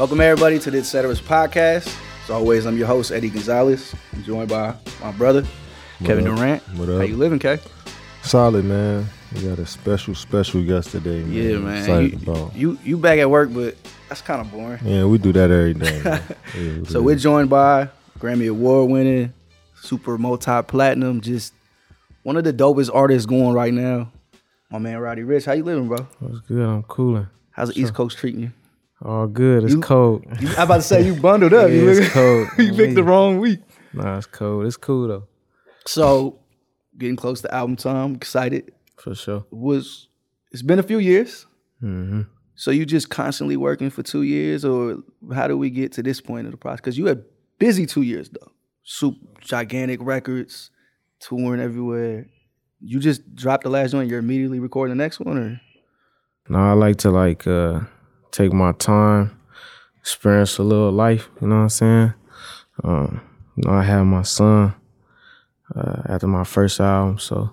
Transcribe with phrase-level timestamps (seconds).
[0.00, 1.94] Welcome everybody to the Etceteras podcast.
[2.24, 3.94] As always, I'm your host Eddie Gonzalez.
[4.14, 5.44] I'm joined by my brother
[6.02, 6.36] Kevin up?
[6.36, 6.62] Durant.
[6.78, 6.96] What up?
[6.96, 7.60] How you living, Kev?
[8.22, 9.04] Solid, man.
[9.34, 11.32] We got a special, special guest today, man.
[11.34, 11.76] Yeah, man.
[11.80, 12.56] Excited You, about.
[12.56, 13.76] you you back at work, but
[14.08, 14.80] that's kind of boring.
[14.82, 16.00] Yeah, we do that every day.
[16.02, 16.22] man.
[16.56, 19.34] Yeah, So we're joined by Grammy Award winning,
[19.82, 21.52] super multi platinum, just
[22.22, 24.10] one of the dopest artists going right now.
[24.70, 26.08] My man Roddy Ricch, how you living, bro?
[26.20, 26.66] What's good?
[26.66, 27.26] I'm cooling.
[27.50, 28.52] How's the East Coast treating you?
[29.02, 29.64] All good.
[29.64, 30.24] It's You- cold.
[30.40, 31.68] You- I'm about to say you bundled up.
[31.70, 32.48] Yeah, you it's cold.
[32.58, 33.60] you picked the wrong week.
[33.92, 34.66] Nah, it's cold.
[34.66, 35.26] It's cool though,
[35.86, 36.38] So,
[36.98, 38.14] getting close to album time.
[38.14, 38.72] Excited.
[38.96, 39.44] for sure.
[39.50, 40.08] Was
[40.52, 41.46] it's been a few years.
[41.80, 42.22] hmm
[42.56, 44.98] So you just constantly working for two years, or
[45.34, 46.80] how do we get to this point of the process?
[46.80, 47.24] Because you had
[47.58, 50.70] busy two years though, super gigantic records,
[51.20, 52.26] touring everywhere.
[52.82, 54.08] You just dropped the last one.
[54.08, 55.60] You're immediately recording the next one, or
[56.50, 57.80] No, I like to like uh
[58.30, 59.38] take my time,
[59.98, 61.28] experience a little life.
[61.40, 62.14] You know what I'm saying?
[62.82, 63.20] Um,
[63.56, 64.74] you know, I had my son
[65.74, 67.52] uh, after my first album, so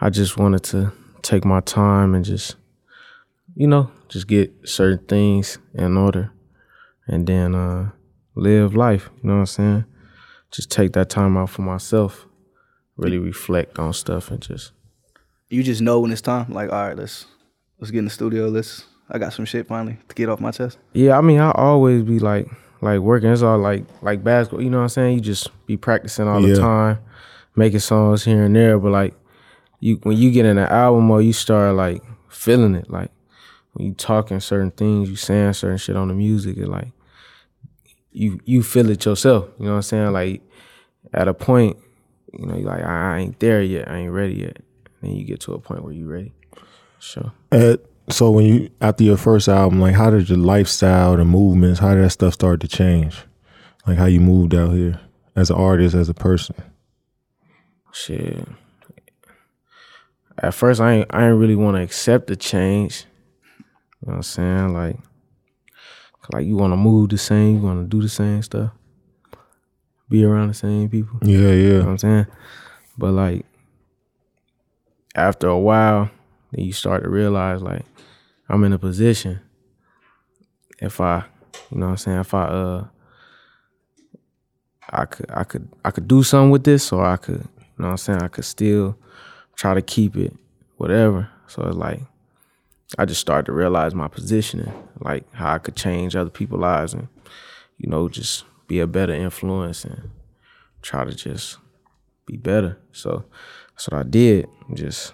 [0.00, 0.92] I just wanted to
[1.22, 2.56] take my time and just,
[3.54, 6.32] you know, just get certain things in order,
[7.06, 7.90] and then uh,
[8.34, 9.10] live life.
[9.22, 9.84] You know what I'm saying?
[10.50, 12.26] Just take that time out for myself,
[12.96, 14.72] really reflect on stuff, and just
[15.48, 16.52] you just know when it's time?
[16.52, 17.26] Like, all right, let's
[17.78, 18.48] let's get in the studio.
[18.48, 18.84] Let's.
[19.10, 20.78] I got some shit finally to get off my chest.
[20.92, 22.48] Yeah, I mean, I always be like,
[22.80, 23.30] like working.
[23.30, 24.62] It's all like, like basketball.
[24.62, 25.14] You know what I'm saying?
[25.16, 26.54] You just be practicing all Yeah.
[26.54, 26.98] the time,
[27.56, 28.78] making songs here and there.
[28.78, 29.14] But like,
[29.80, 32.88] you when you get in an album or you start like feeling it.
[32.90, 33.10] Like
[33.72, 36.88] when you talking certain things, you saying certain shit on the music, and like
[38.12, 39.48] you you feel it yourself.
[39.58, 40.12] You know what I'm saying?
[40.12, 40.42] Like
[41.12, 41.76] at a point,
[42.32, 43.90] you know, you like I ain't there yet.
[43.90, 44.56] I ain't ready yet.
[45.02, 46.32] And then you get to a point where you ready.
[46.98, 47.32] Sure.
[47.50, 51.80] Ed, so when you after your first album, like how did your lifestyle, the movements,
[51.80, 53.18] how did that stuff start to change?
[53.86, 55.00] Like how you moved out here
[55.36, 56.54] as an artist, as a person.
[57.92, 58.46] shit.
[60.38, 63.04] At first, I ain't, I ain't really want to accept the change.
[64.00, 64.72] You know what I'm saying?
[64.74, 64.96] Like,
[66.32, 68.70] like you want to move the same, you want to do the same stuff,
[70.08, 71.18] be around the same people.
[71.22, 71.78] Yeah, You know yeah.
[71.80, 72.26] what I'm saying?
[72.96, 73.44] But like,
[75.14, 76.10] after a while,
[76.52, 77.84] then you start to realize like,
[78.50, 79.40] I'm in a position.
[80.80, 81.24] If I,
[81.70, 82.18] you know what I'm saying?
[82.18, 82.84] If I, uh,
[84.90, 87.86] I could, I could, I could do something with this, or I could, you know
[87.86, 88.22] what I'm saying?
[88.22, 88.98] I could still
[89.54, 90.34] try to keep it,
[90.78, 91.28] whatever.
[91.46, 92.00] So it's like,
[92.98, 96.92] I just started to realize my positioning, like how I could change other people's lives
[96.92, 97.06] and,
[97.78, 100.10] you know, just be a better influence and
[100.82, 101.58] try to just
[102.26, 102.78] be better.
[102.90, 103.24] So
[103.70, 104.48] that's what I did.
[104.74, 105.12] Just,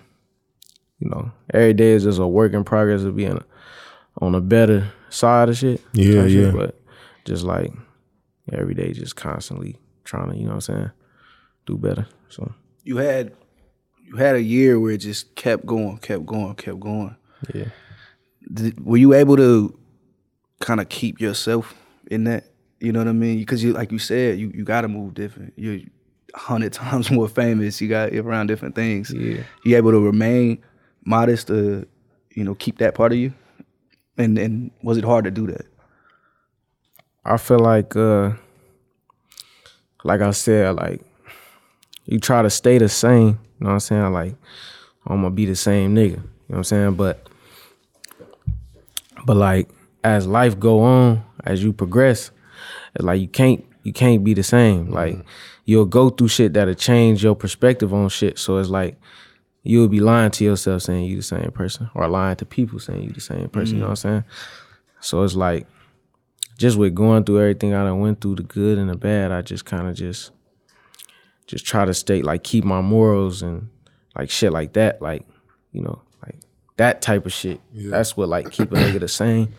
[0.99, 3.43] you know, every day is just a work in progress of being
[4.21, 5.83] on a better side of shit.
[5.93, 6.51] Yeah, type shit, yeah.
[6.53, 6.81] But
[7.25, 7.73] just like
[8.53, 10.91] every day, just constantly trying to, you know what I'm saying,
[11.67, 12.07] do better.
[12.29, 12.53] So
[12.85, 13.33] You had
[14.05, 17.17] you had a year where it just kept going, kept going, kept going.
[17.55, 17.67] yeah.
[18.53, 19.77] Did, were you able to
[20.61, 21.75] kind of keep yourself
[22.11, 22.45] in that?
[22.79, 23.39] You know what I mean?
[23.39, 25.55] Because you, like you said, you you got to move different.
[25.57, 25.81] You're
[26.35, 27.81] a hundred times more famous.
[27.81, 29.13] You got around different things.
[29.13, 29.43] Yeah.
[29.65, 30.63] You able to remain
[31.07, 31.87] modest to,
[32.35, 33.33] you know, keep that part of you.
[34.19, 35.67] And and was it hard to do that?
[37.25, 38.33] I feel like uh
[40.05, 41.01] like I said, like
[42.05, 44.13] you try to stay the same, you know what I'm saying?
[44.13, 44.35] Like
[45.07, 46.11] I'm gonna be the same nigga.
[46.11, 46.95] You know what I'm saying?
[46.95, 47.29] But
[49.25, 49.69] but like
[50.05, 52.31] as life go on, as you progress,
[52.95, 54.91] it's like you can't you can't be the same.
[54.91, 55.25] Like
[55.65, 58.39] you'll go through shit that'll change your perspective on shit.
[58.39, 58.97] So it's like
[59.67, 63.03] you'll be lying to yourself saying you the same person, or lying to people saying
[63.03, 63.77] you the same person.
[63.77, 64.25] You know what I'm saying?
[65.01, 65.67] So it's like
[66.59, 69.43] just with going through everything I done went through, the good and the bad, I
[69.43, 70.31] just kind of just
[71.47, 73.69] just try to stay like keep my morals and
[74.17, 75.27] like shit like that, like
[75.73, 76.37] you know, like
[76.77, 77.61] that type of shit.
[77.73, 79.55] That's what like keep a nigga the same.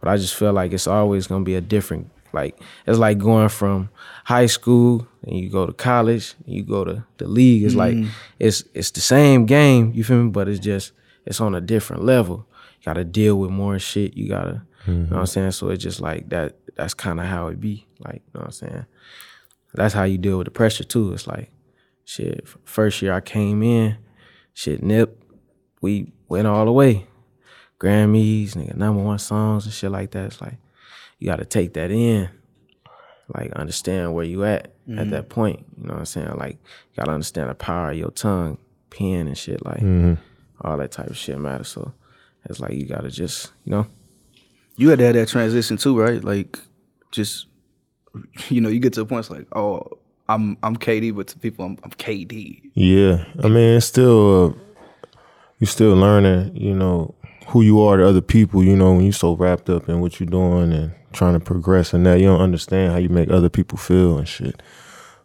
[0.00, 2.10] But I just feel like it's always gonna be a different.
[2.32, 3.90] Like it's like going from
[4.24, 7.64] high school and you go to college, and you go to the league.
[7.64, 8.08] It's like mm.
[8.38, 9.92] it's it's the same game.
[9.94, 10.30] You feel me?
[10.30, 10.92] But it's just
[11.26, 12.46] it's on a different level.
[12.80, 14.16] You gotta deal with more shit.
[14.16, 15.24] You gotta, you know what I'm mm-hmm.
[15.26, 15.50] saying?
[15.52, 16.56] So it's just like that.
[16.76, 17.86] That's kind of how it be.
[17.98, 18.86] Like, you know what I'm saying?
[19.74, 21.12] That's how you deal with the pressure too.
[21.12, 21.50] It's like,
[22.04, 22.48] shit.
[22.64, 23.98] First year I came in,
[24.54, 24.82] shit.
[24.82, 25.22] Nip,
[25.80, 27.06] we went all the way.
[27.78, 30.26] Grammys, nigga, number one songs and shit like that.
[30.26, 30.56] It's like
[31.20, 32.28] you gotta take that in.
[33.32, 35.64] Like understand where you at at that point.
[35.80, 36.34] You know what I'm saying?
[36.36, 38.58] Like you gotta understand the power of your tongue,
[38.90, 39.64] pen and shit.
[39.64, 39.82] Like
[40.62, 41.68] all that type of shit matters.
[41.68, 41.92] So
[42.46, 43.86] it's like you gotta just, you know,
[44.76, 46.24] You had to have that transition too, right?
[46.24, 46.58] Like,
[47.12, 47.46] just
[48.48, 49.86] you know, you get to a point it's like, oh,
[50.28, 52.62] I'm I'm KD, but to people, I'm, I'm KD.
[52.74, 54.58] Yeah, I mean, it's still uh,
[55.58, 57.14] you still learning, you know,
[57.50, 58.62] who you are to other people.
[58.62, 61.92] You know, when you're so wrapped up in what you're doing and trying to progress
[61.92, 64.62] in that, you don't understand how you make other people feel and shit.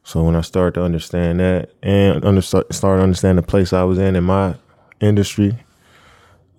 [0.04, 3.84] So when I started to understand that and under, start to understand the place I
[3.84, 4.56] was in in my
[5.00, 5.58] industry,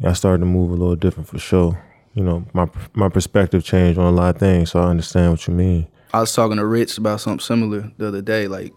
[0.04, 1.82] I started to move a little different for sure.
[2.14, 5.46] You know, my my perspective changed on a lot of things, so I understand what
[5.46, 5.86] you mean.
[6.14, 8.72] I was talking to Rich about something similar the other day, like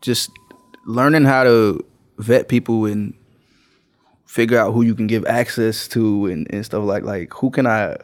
[0.00, 0.30] just
[0.84, 1.84] learning how to
[2.18, 3.14] vet people and
[4.28, 7.66] figure out who you can give access to and, and stuff like like who can
[7.66, 7.96] I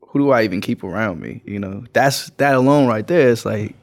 [0.00, 1.42] who do I even keep around me?
[1.44, 3.30] You know, that's that alone right there.
[3.30, 3.74] It's like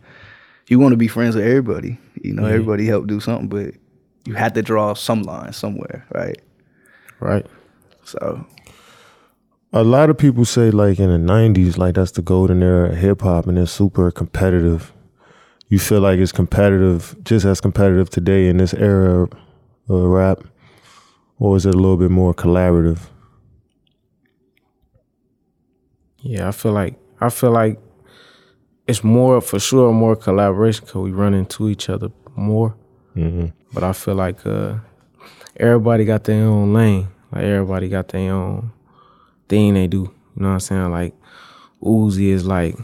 [0.68, 2.00] you want to be friends with everybody.
[2.22, 2.54] You know, mm-hmm.
[2.54, 3.74] everybody help do something, but
[4.26, 6.40] you have to draw some line somewhere, right?
[7.20, 7.46] Right.
[8.06, 8.46] So
[9.74, 12.98] A lot of people say like in the '90s, like that's the golden era of
[12.98, 14.94] hip hop, and it's super competitive.
[15.68, 19.30] You feel like it's competitive, just as competitive today in this era of
[19.90, 20.40] rap,
[21.40, 23.00] or is it a little bit more collaborative?
[26.22, 27.80] Yeah, I feel like I feel like
[28.88, 32.76] it's more for sure more collaboration because we run into each other more.
[33.74, 34.76] But I feel like uh,
[35.58, 37.08] everybody got their own lane.
[37.32, 38.72] Like everybody got their own
[39.48, 40.12] thing they do.
[40.36, 40.92] You know what I'm saying?
[40.92, 41.14] Like
[41.84, 42.76] Uzi is like,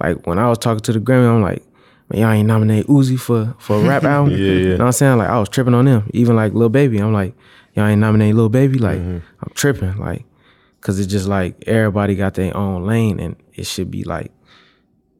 [0.00, 1.62] like when I was talking to the Grammy, I'm like,
[2.08, 4.32] man, y'all ain't nominate Uzi for for a rap album.
[4.32, 4.52] Yeah, yeah.
[4.52, 5.18] You know what I'm saying?
[5.18, 6.10] Like I was tripping on them.
[6.12, 7.34] Even like Lil Baby, I'm like,
[7.74, 8.78] y'all ain't nominate Lil Baby.
[8.78, 9.18] Like mm-hmm.
[9.40, 9.96] I'm tripping.
[9.96, 10.24] Like,
[10.80, 14.32] cause it's just like everybody got their own lane, and it should be like,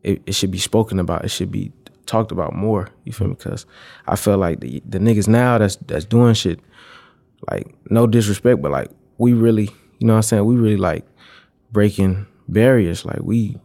[0.02, 1.24] it, it should be spoken about.
[1.24, 1.72] It should be
[2.06, 2.88] talked about more.
[3.04, 3.36] You feel me?
[3.36, 3.66] Cause
[4.06, 6.60] I feel like the the niggas now that's that's doing shit,
[7.50, 10.44] like no disrespect, but like we really, you know what I'm saying?
[10.44, 11.06] We really like
[11.72, 13.04] breaking barriers.
[13.04, 13.58] Like we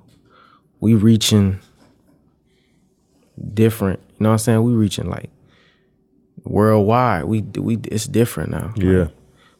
[0.80, 1.60] we reaching
[3.54, 4.00] different.
[4.20, 4.64] You know what I'm saying?
[4.64, 5.30] We reaching like
[6.45, 7.25] worldwide.
[7.25, 8.68] We we it's different now.
[8.75, 9.07] Like, Yeah.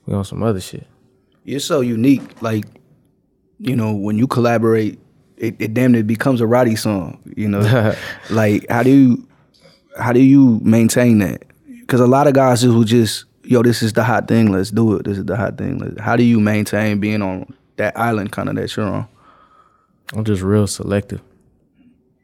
[0.06, 0.88] we on some other shit.
[1.44, 2.42] you're so unique.
[2.42, 2.66] Like,
[3.60, 5.00] you know, when you collaborate,
[5.38, 7.20] it, it damn near becomes a Roddy song.
[7.36, 7.94] You know,
[8.30, 9.28] like how do you
[9.98, 11.44] how do you maintain that?
[11.82, 14.52] Because a lot of guys just will just yo, this is the hot thing.
[14.52, 15.06] Let's do it.
[15.06, 15.78] This is the hot thing.
[15.78, 19.08] Let's, how do you maintain being on that island kind of that you're on?
[20.14, 21.22] I'm just real selective.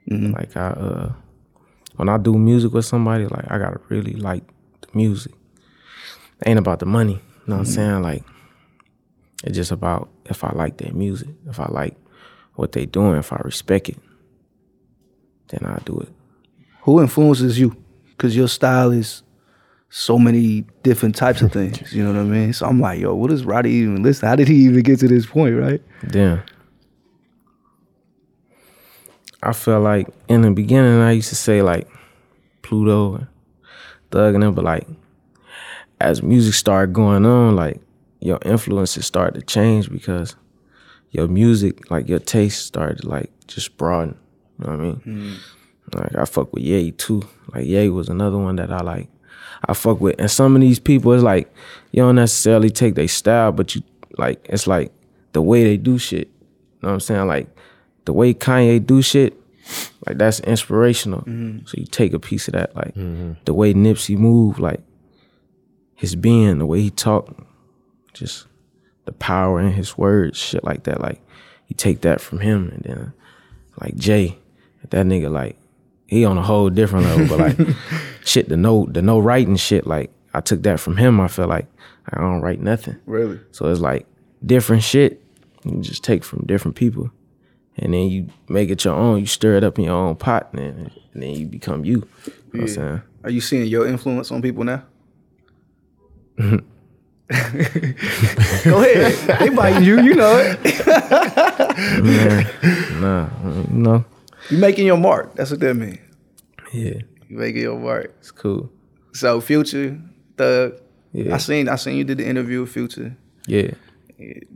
[0.09, 1.13] Like I uh
[1.95, 4.43] when I do music with somebody, like I gotta really like
[4.81, 5.33] the music.
[6.41, 7.13] It ain't about the money.
[7.13, 7.73] You know what I'm mm-hmm.
[7.73, 8.01] saying?
[8.01, 8.23] Like
[9.43, 11.95] it's just about if I like their music, if I like
[12.55, 13.97] what they doing, if I respect it,
[15.49, 16.09] then I do it.
[16.81, 17.75] Who influences you?
[18.09, 19.23] Because your style is
[19.89, 21.93] so many different types of things.
[21.93, 22.53] You know what I mean?
[22.53, 24.27] So I'm like, yo, what does Roddy even listen?
[24.27, 25.81] How did he even get to this point, right?
[26.03, 26.41] Then
[29.43, 31.87] I feel like in the beginning I used to say like
[32.61, 33.27] Pluto and
[34.11, 34.87] Thug and them, but like
[35.99, 37.79] as music started going on, like
[38.19, 40.35] your influences started to change because
[41.11, 44.17] your music, like your taste started to like just broaden.
[44.59, 45.01] You know what I mean?
[45.05, 45.99] Mm.
[45.99, 47.23] Like I fuck with Ye too.
[47.53, 49.09] Like Ye was another one that I like.
[49.65, 51.53] I fuck with, and some of these people, it's like
[51.91, 53.83] you don't necessarily take their style, but you
[54.17, 54.91] like it's like
[55.33, 56.27] the way they do shit.
[56.27, 57.27] You know what I'm saying?
[57.27, 57.47] Like
[58.05, 59.39] the way Kanye do shit,
[60.05, 61.21] like that's inspirational.
[61.21, 61.65] Mm-hmm.
[61.65, 63.33] So you take a piece of that, like mm-hmm.
[63.45, 64.81] the way Nipsey move, like
[65.95, 67.45] his being, the way he talk,
[68.13, 68.47] just
[69.05, 71.01] the power in his words, shit like that.
[71.01, 71.21] Like
[71.67, 73.13] you take that from him, and then
[73.79, 74.37] like Jay,
[74.89, 75.57] that nigga like
[76.07, 77.27] he on a whole different level.
[77.27, 77.75] But like
[78.25, 81.19] shit, the no the no writing shit, like I took that from him.
[81.21, 81.67] I feel like
[82.09, 82.97] I don't write nothing.
[83.05, 83.39] Really?
[83.51, 84.07] So it's like
[84.45, 85.21] different shit
[85.65, 87.11] you just take from different people.
[87.77, 89.19] And then you make it your own.
[89.19, 91.93] You stir it up in your own pot, and then, and then you become you.
[91.93, 92.05] You know
[92.51, 93.01] what I'm saying?
[93.23, 94.83] Are you seeing your influence on people now?
[96.37, 96.59] Go
[98.83, 99.39] ahead.
[99.39, 100.59] They biting you, you know it.
[102.99, 104.05] Nah, you know,
[104.49, 105.35] You making your mark.
[105.35, 105.99] That's what that means.
[106.73, 106.95] yeah,
[107.29, 108.13] You making your mark.
[108.19, 108.69] it's cool.
[109.13, 109.99] So Future,
[110.37, 110.73] Thug.
[111.13, 111.35] Yeah.
[111.35, 113.15] I seen I seen you did the interview with Future.
[113.47, 113.71] Yeah,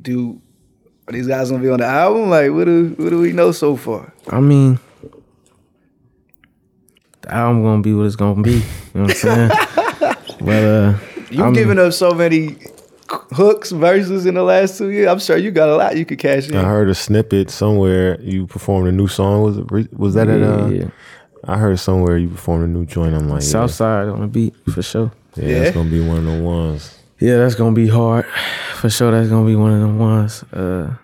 [0.02, 0.42] Do
[1.08, 2.30] are these guys gonna be on the album?
[2.30, 4.14] Like what do what do we know so far?
[4.30, 4.80] I mean,
[7.22, 8.52] the album gonna be what it's gonna be.
[8.54, 8.62] You
[8.94, 9.50] know what I'm saying?
[10.42, 10.98] but uh,
[11.30, 12.58] You've I'm- given up so many
[13.32, 15.08] hooks, verses in the last two years.
[15.08, 16.56] I'm sure you got a lot you could cash in.
[16.56, 19.42] I heard a snippet somewhere you performed a new song.
[19.44, 19.94] Was it?
[19.98, 20.40] Was that at?
[20.40, 20.88] yeah, Uh, yeah.
[21.48, 23.14] I heard somewhere you performed a new joint.
[23.14, 25.12] I'm like, yeah, Southside on the beat for sure.
[25.36, 25.60] yeah, Yeah?
[25.60, 26.98] that's gonna be one of the ones.
[27.20, 28.26] Yeah, that's gonna be hard
[28.76, 29.12] for sure.
[29.12, 30.44] That's gonna be one of the ones.
[30.54, 30.96] Uh,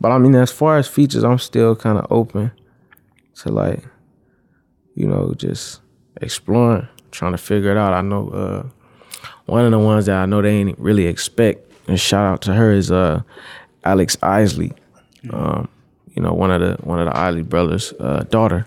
[0.00, 2.50] But I mean, as far as features, I'm still kind of open
[3.36, 3.84] to like,
[4.94, 5.80] you know, just
[6.22, 7.92] exploring, trying to figure it out.
[7.92, 8.62] I know uh,
[9.46, 12.54] one of the ones that I know they ain't really expect, and shout out to
[12.54, 13.22] her is uh,
[13.84, 14.72] Alex Isley.
[15.32, 15.68] Um,
[16.14, 18.66] you know, one of the one of the Isley brothers' uh, daughter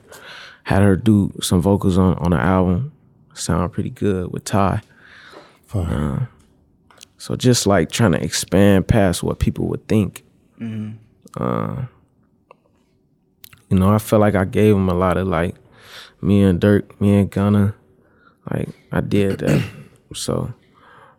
[0.64, 2.92] had her do some vocals on on the album.
[3.34, 4.82] Sound pretty good with Ty.
[5.74, 6.30] Fire.
[7.18, 10.24] So just like trying to expand past what people would think.
[11.36, 11.86] Uh,
[13.70, 15.56] you know, I felt like I gave him a lot of like
[16.22, 17.76] me and Dirk, me and Gunna,
[18.52, 19.64] like I did that.
[20.14, 20.54] so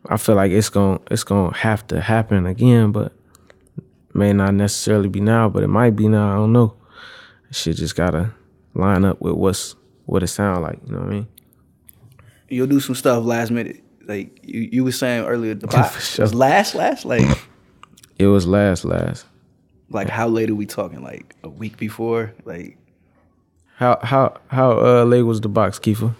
[0.08, 3.12] I feel like it's going to it's gonna have to happen again, but
[4.12, 6.32] may not necessarily be now, but it might be now.
[6.32, 6.76] I don't know.
[7.50, 8.34] Shit just gotta
[8.74, 9.74] line up with what's
[10.06, 10.78] what it sound like.
[10.86, 11.28] You know what I mean?
[12.48, 13.83] You'll do some stuff last minute.
[14.06, 16.24] Like you, you were saying earlier, the box sure.
[16.24, 17.04] was last, last.
[17.04, 17.22] Like,
[18.18, 19.26] It was last last.
[19.90, 21.02] like how late are we talking?
[21.02, 22.32] Like a week before?
[22.44, 22.78] Like
[23.76, 26.14] How how how uh late was the box, Kiefer?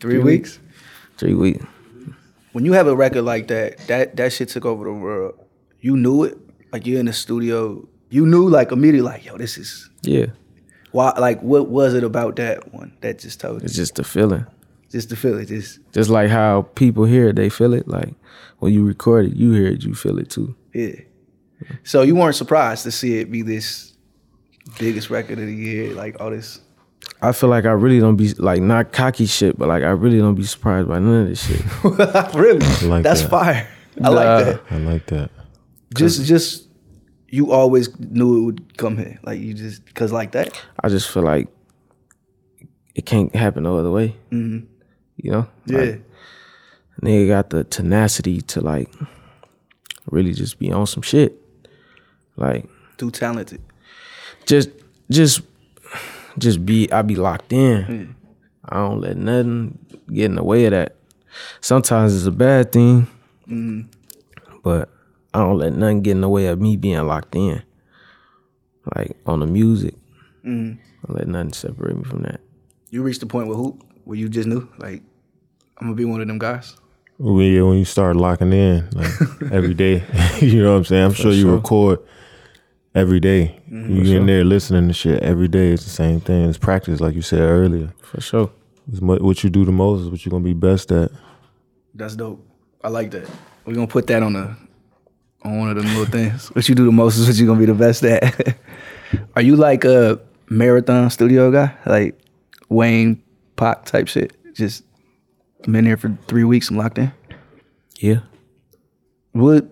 [0.00, 0.58] three weeks?
[1.18, 1.64] Three weeks.
[2.52, 5.34] When you have a record like that, that that shit took over the world.
[5.80, 6.38] You knew it.
[6.72, 7.86] Like you're in the studio.
[8.10, 10.26] You knew like immediately, like yo, this is Yeah.
[10.92, 11.12] Why.
[11.18, 13.66] Like what was it about that one that just told you?
[13.66, 14.46] It's just the feeling.
[14.90, 15.46] Just to feel it.
[15.46, 17.86] Just Just like how people hear it, they feel it.
[17.86, 18.12] Like
[18.58, 20.54] when you record it, you hear it, you feel it too.
[20.74, 20.92] yeah.
[21.84, 23.92] So you weren't surprised to see it be this
[24.78, 26.60] biggest record of the year, like all this.
[27.22, 30.18] I feel like I really don't be like not cocky shit, but like I really
[30.18, 31.62] don't be surprised by none of this shit.
[32.34, 32.58] really?
[32.88, 33.30] like That's that.
[33.30, 33.68] fire.
[33.98, 34.08] I Nah.
[34.10, 34.60] like that.
[34.70, 35.30] I like that.
[35.94, 36.66] Just, just
[37.30, 40.52] you always knew it would come here, like you just because like that.
[40.82, 41.48] I just feel like
[42.94, 44.16] it can't happen no other way.
[44.30, 44.66] Mhm.
[45.16, 45.46] You know?
[45.66, 46.02] Yeah, Like,
[47.02, 48.92] nigga got the tenacity to like
[50.10, 51.40] really just be on some shit.
[52.36, 52.68] Like
[52.98, 53.60] too talented.
[54.46, 54.70] just
[55.10, 55.40] just
[56.38, 58.14] just be I be locked in.
[58.64, 59.78] I don't let nothing
[60.12, 60.96] get in the way of that.
[61.60, 63.06] Sometimes it's a bad thing,
[64.62, 64.88] but
[65.32, 67.62] I don't let nothing get in the way of me being locked in.
[68.96, 69.94] Like on the music,
[70.44, 72.40] I don't let nothing separate me from that.
[72.90, 75.02] You reached the point with hoop where you just knew, like,
[75.78, 76.76] I'm gonna be one of them guys.
[77.18, 79.12] When you, when you start locking in like
[79.52, 80.02] every day,
[80.40, 81.04] you know what I'm saying.
[81.04, 81.56] I'm sure you sure.
[81.56, 82.00] record
[82.94, 83.60] every day.
[83.70, 84.04] Mm-hmm.
[84.04, 85.72] You in there listening to shit every day.
[85.72, 86.48] It's the same thing.
[86.48, 87.92] It's practice, like you said earlier.
[88.02, 88.50] For sure.
[88.90, 91.12] It's what you do the most is what you're gonna be best at.
[91.94, 92.44] That's dope.
[92.82, 93.28] I like that.
[93.64, 94.56] We're gonna put that on the
[95.42, 96.48] on one of them little things.
[96.48, 98.56] What you do the most is what you're gonna be the best at.
[99.36, 102.18] Are you like a marathon studio guy, like
[102.68, 103.22] Wayne
[103.56, 104.32] Pop type shit?
[104.54, 104.84] Just
[105.66, 106.70] I'm in here for three weeks.
[106.70, 107.12] I'm locked in.
[107.98, 108.20] Yeah.
[109.32, 109.66] What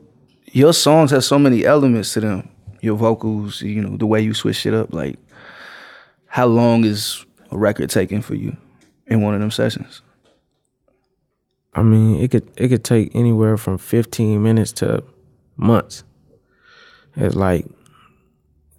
[0.52, 2.48] your songs have so many elements to them.
[2.80, 4.92] Your vocals, you know, the way you switch shit up.
[4.92, 5.18] Like,
[6.26, 8.56] how long is a record taking for you
[9.06, 10.02] in one of them sessions?
[11.74, 15.02] I mean, it could it could take anywhere from 15 minutes to
[15.58, 16.04] months.
[17.16, 17.66] It's like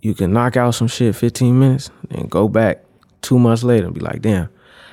[0.02, 2.84] you can knock out some shit 15 minutes and go back
[3.22, 4.50] two months later and be like, damn,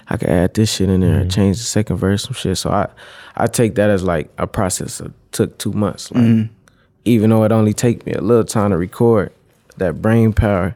[0.08, 1.40] I could add this shit in there and mm-hmm.
[1.40, 2.58] change the second verse, some shit.
[2.58, 2.88] So I
[3.36, 6.10] I take that as like a process that took two months.
[6.10, 6.52] Like mm-hmm.
[7.04, 9.32] even though it only take me a little time to record,
[9.78, 10.74] that brain power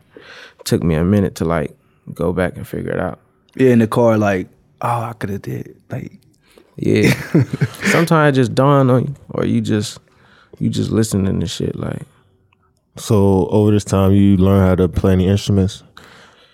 [0.64, 1.76] took me a minute to like
[2.14, 3.20] go back and figure it out.
[3.56, 4.48] Yeah, in the car, like,
[4.80, 6.12] oh, I could have did like
[6.76, 7.10] Yeah.
[7.90, 9.98] Sometimes it just dawn on you, or you just
[10.60, 12.02] you just listening to shit like
[12.96, 15.82] So over this time, you learn how to play any instruments,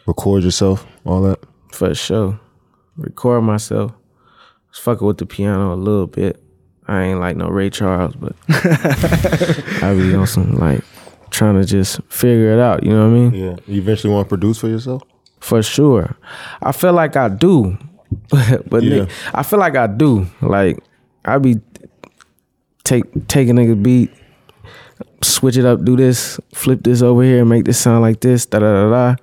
[0.07, 1.39] record yourself, all that.
[1.73, 2.39] for sure.
[2.97, 3.93] Record myself.
[4.71, 6.43] Was fucking with the piano a little bit.
[6.89, 8.35] I ain't like no Ray Charles, but
[9.83, 10.83] I be on some like
[11.31, 12.85] trying to just figure it out.
[12.85, 13.35] You know what I mean?
[13.35, 13.57] Yeah.
[13.67, 15.03] You eventually want to produce for yourself.
[15.41, 16.17] For sure.
[16.63, 17.77] I feel like I do.
[18.31, 19.05] but but Yeah.
[19.05, 20.27] nigga, I feel like I do.
[20.41, 20.79] Like
[21.25, 21.57] I be
[22.87, 24.11] take take a nigga beat,
[25.23, 28.61] switch it up, do this, flip this over here, make this sound like this, da
[28.61, 29.17] da da da.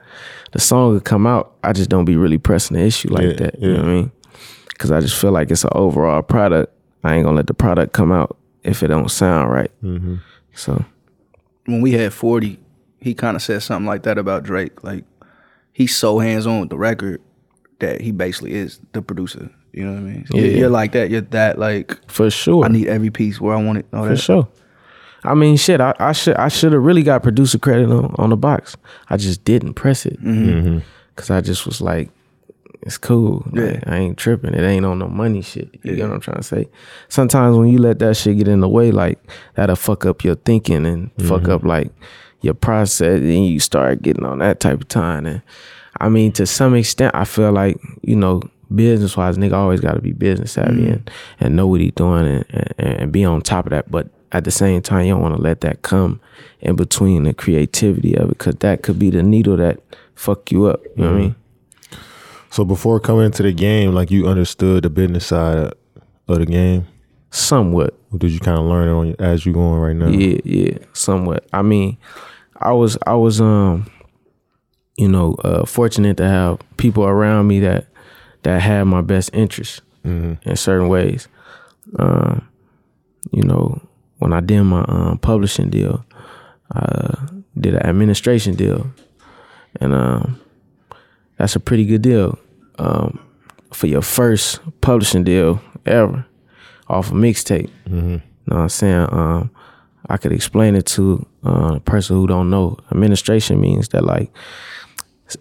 [0.52, 1.56] The song would come out.
[1.64, 3.60] I just don't be really pressing the issue like Yeah, that.
[3.60, 4.12] You know what I mean?
[4.78, 6.74] Cause I just feel like it's an overall product.
[7.04, 9.72] I ain't gonna let the product come out if it don't sound right.
[9.82, 10.18] Mm-hmm.
[10.54, 10.84] So
[11.66, 12.60] when we had 40,
[13.00, 14.84] he kind of said something like that about Drake.
[14.84, 15.06] Like,
[15.72, 17.22] he's so hands on with the record
[17.80, 19.50] that he basically is the producer.
[19.74, 20.26] You know what I mean?
[20.28, 20.44] So Yeah.
[20.58, 21.10] You're like that.
[21.10, 22.64] You're that, like, for sure.
[22.64, 23.86] I need every piece where I want it.
[23.94, 24.18] All For that.
[24.18, 24.48] sure.
[25.24, 25.80] I mean, shit.
[25.82, 28.76] I, I should I should have really got producer credit on, on the box.
[29.10, 30.80] I just didn't press it Mm-hmm.
[31.16, 32.10] because I just was like,
[32.82, 33.48] it's cool.
[33.54, 34.54] Like, I ain't tripping.
[34.54, 35.70] It ain't on no money shit.
[35.84, 36.68] You get what I'm trying to say?
[37.08, 39.18] Sometimes when you let that shit get in the way, like
[39.56, 41.92] that'll fuck up your thinking and fuck up like
[42.42, 45.26] your process and you start getting on that type of time.
[45.26, 45.42] And
[46.02, 48.42] I mean, to some extent, I feel like, you know,
[48.74, 52.74] business wise, nigga always gotta be business savvy and, and know what he doing and,
[52.78, 53.90] and, and be on top of that.
[53.90, 56.20] But at the same time, you don't wanna let that come
[56.60, 59.80] in between the creativity of it, cause that could be the needle that
[60.16, 60.82] fuck you up.
[60.96, 61.36] You know what I mean?
[62.50, 65.74] So before coming into the game, like you understood the business side of,
[66.28, 66.88] of the game.
[67.32, 67.98] Somewhat.
[68.12, 70.08] Or did you kind of learn it on as you going right now?
[70.08, 71.48] Yeah, yeah, somewhat.
[71.52, 71.98] I mean,
[72.58, 73.90] I was I was um,
[74.98, 77.88] you know, uh, fortunate to have people around me that
[78.44, 79.82] that had my best interest
[80.46, 81.28] in certain ways.
[81.98, 82.48] Um,
[83.32, 83.82] you know,
[84.20, 86.06] when I did my um, publishing deal,
[86.72, 88.92] I did an administration deal,
[89.80, 90.40] and um,
[91.38, 92.38] that's a pretty good deal
[92.80, 93.20] um,
[93.72, 96.26] for your first publishing deal ever
[96.88, 97.70] off a mixtape.
[97.86, 99.08] You know what I'm saying?
[99.12, 99.52] Um,
[100.10, 102.78] I could explain it to uh, a person who don't know.
[102.92, 104.32] Administration means that, like,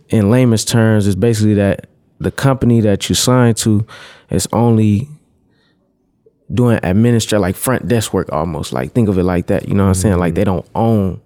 [0.08, 1.88] in layman's terms, it's basically that
[2.22, 3.86] the company that you sign to
[4.30, 5.08] is only
[6.52, 8.72] doing administrative, like front desk work almost.
[8.72, 9.68] Like, think of it like that.
[9.68, 10.18] You know what I'm saying?
[10.18, 11.20] Like, they don't own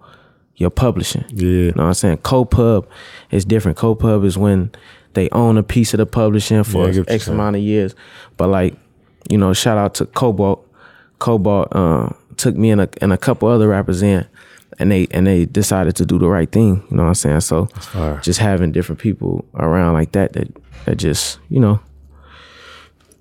[0.57, 1.25] your publishing.
[1.29, 1.43] Yeah.
[1.43, 2.19] You know what I'm saying?
[2.19, 2.89] Co-pub
[3.31, 3.77] is different.
[3.77, 4.71] Co-pub is when
[5.15, 7.95] they own a piece of the publishing for you're X amount of years.
[8.37, 8.77] But like,
[9.29, 10.63] you know, shout out to Cobalt.
[11.19, 14.27] Cobalt uh, took me and a, and a couple other rappers in,
[14.79, 16.85] and they and they decided to do the right thing.
[16.91, 17.41] You know what I'm saying?
[17.41, 17.69] So
[18.21, 20.49] just having different people around like that that
[20.85, 21.81] that just you know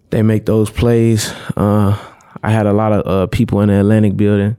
[0.09, 1.31] they make those plays.
[1.57, 1.97] Uh,
[2.43, 4.55] I had a lot of uh, people in the Atlantic building,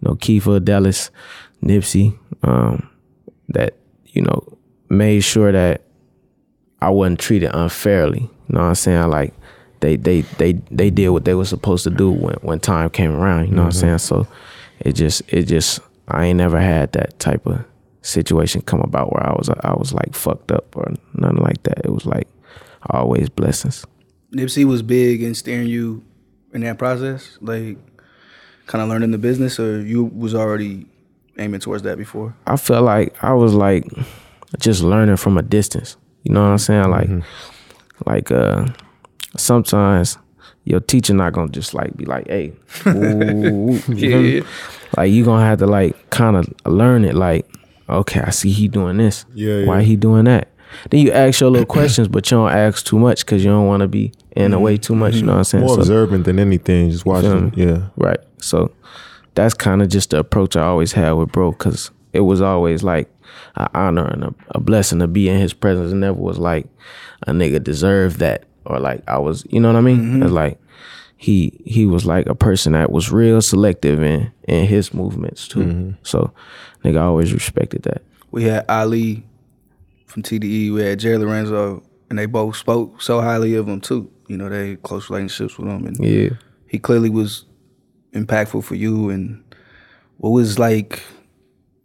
[0.00, 1.10] you know, Kiefer, Dallas,
[1.62, 2.88] Nipsey, um,
[3.50, 3.76] that
[4.06, 5.82] you know made sure that
[6.80, 8.20] I wasn't treated unfairly.
[8.22, 9.08] You know what I'm saying?
[9.08, 9.34] Like
[9.80, 13.12] they they they they did what they were supposed to do when when time came
[13.12, 13.46] around.
[13.46, 13.98] You know what I'm saying?
[13.98, 14.26] So
[14.80, 17.64] it just it just I ain't never had that type of
[18.02, 21.84] situation come about where I was I was like fucked up or nothing like that.
[21.84, 22.28] It was like
[22.90, 23.84] always blessings.
[24.32, 26.04] Nipsey was big in steering you
[26.52, 27.78] in that process, like
[28.66, 30.86] kind of learning the business, or you was already
[31.38, 32.34] aiming towards that before.
[32.46, 33.86] I felt like I was like
[34.58, 35.96] just learning from a distance.
[36.24, 36.90] You know what I'm saying?
[36.90, 37.10] Like
[38.06, 38.66] like uh
[39.36, 40.18] sometimes
[40.68, 42.52] your teacher not gonna just like be like, hey,
[42.86, 44.42] ooh, me?
[44.96, 47.14] like you gonna have to like kind of learn it.
[47.14, 47.46] Like,
[47.88, 49.24] okay, I see he doing this.
[49.34, 49.86] Yeah, Why yeah.
[49.86, 50.48] he doing that?
[50.90, 53.66] Then you ask your little questions, but you don't ask too much because you don't
[53.66, 55.14] want to be in the way too much.
[55.14, 55.64] You know what I'm saying?
[55.64, 56.90] More So- observant than anything.
[56.90, 57.52] Just watching.
[57.56, 57.88] Yeah.
[57.96, 58.20] Right.
[58.42, 58.70] So
[59.34, 62.82] that's kind of just the approach I always had with bro, because it was always
[62.82, 63.10] like
[63.56, 65.92] an honor and a, a blessing to be in his presence.
[65.92, 66.66] It never was like
[67.26, 70.22] a nigga deserved that or like I was, you know what I mean?
[70.22, 70.60] It's like
[71.16, 75.94] he he was like a person that was real selective in in his movements too.
[76.02, 76.32] So
[76.84, 78.02] nigga always respected that.
[78.30, 79.24] We had Ali
[80.06, 80.72] from TDE.
[80.72, 84.10] We had Jerry Lorenzo, and they both spoke so highly of him too.
[84.28, 86.30] You know, they had close relationships with him, and Yeah.
[86.66, 87.46] he clearly was
[88.12, 89.08] impactful for you.
[89.10, 89.42] And
[90.18, 91.02] what was like?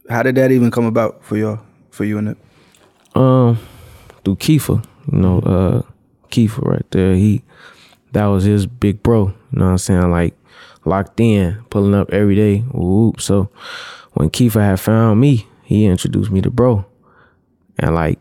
[0.09, 1.59] How did that even come about for y'all?
[1.91, 2.37] For you and it?
[3.15, 3.57] Um,
[4.25, 5.81] through Kiefer, you know, uh,
[6.33, 7.13] Kiefer right there.
[7.13, 7.43] He,
[8.13, 9.27] that was his big bro.
[9.51, 10.11] You know what I'm saying?
[10.11, 10.35] Like
[10.83, 12.59] locked in, pulling up every day.
[12.59, 13.21] Whoop.
[13.21, 13.49] So
[14.13, 16.85] when Kiefer had found me, he introduced me to bro,
[17.77, 18.19] and like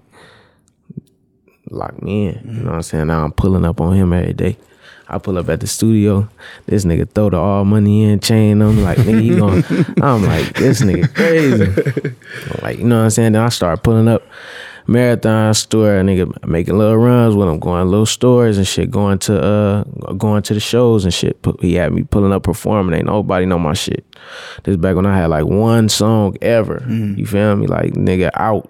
[1.70, 2.42] locked me in.
[2.44, 3.06] You know what I'm saying?
[3.06, 4.58] Now I'm pulling up on him every day.
[5.08, 6.28] I pull up at the studio.
[6.66, 9.62] This nigga throw the all money in chain on me like nigga he going
[10.02, 12.14] I'm like this nigga crazy.
[12.62, 13.32] like you know what I'm saying?
[13.32, 14.22] Then I start pulling up
[14.86, 19.18] marathon store nigga making little runs with him, going to little stores and shit, going
[19.20, 21.38] to uh going to the shows and shit.
[21.60, 22.94] He had me pulling up performing.
[22.94, 24.04] Ain't nobody know my shit.
[24.64, 26.84] This back when I had like one song ever.
[26.88, 27.66] You feel me?
[27.66, 28.68] Like nigga out.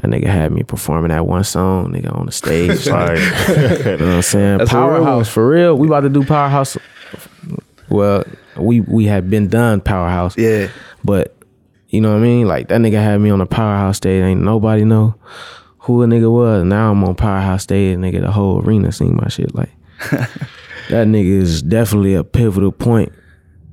[0.00, 2.86] That nigga had me performing that one song, nigga, on the stage.
[2.86, 4.58] Like, you know what I'm saying?
[4.58, 5.02] That's a real one.
[5.02, 5.76] Powerhouse, for real.
[5.76, 6.76] We about to do Powerhouse.
[7.88, 8.24] Well,
[8.56, 10.36] we we had been done Powerhouse.
[10.38, 10.68] Yeah.
[11.04, 11.34] But
[11.88, 12.46] you know what I mean?
[12.46, 14.22] Like that nigga had me on the Powerhouse stage.
[14.22, 15.14] Ain't nobody know
[15.78, 16.64] who a nigga was.
[16.64, 18.20] Now I'm on Powerhouse stage, nigga.
[18.20, 19.54] The whole arena seen my shit.
[19.54, 19.70] Like
[20.10, 23.12] that nigga is definitely a pivotal point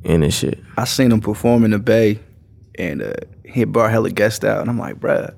[0.03, 0.59] in this shit.
[0.77, 2.19] I seen him perform in the Bay,
[2.79, 5.35] and uh, he brought hella guests out, and I'm like, bruh,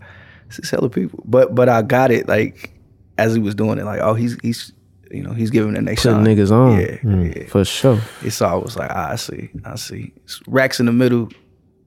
[0.48, 1.24] this is hella people.
[1.26, 2.72] But but I got it like
[3.18, 4.72] as he was doing it, like oh he's he's
[5.10, 6.26] you know he's giving the their Putting shine.
[6.26, 6.80] niggas on.
[6.80, 7.48] Yeah, yeah.
[7.48, 8.00] For sure.
[8.22, 10.14] It's all was like ah, I see, I see.
[10.26, 11.30] It's racks in the middle.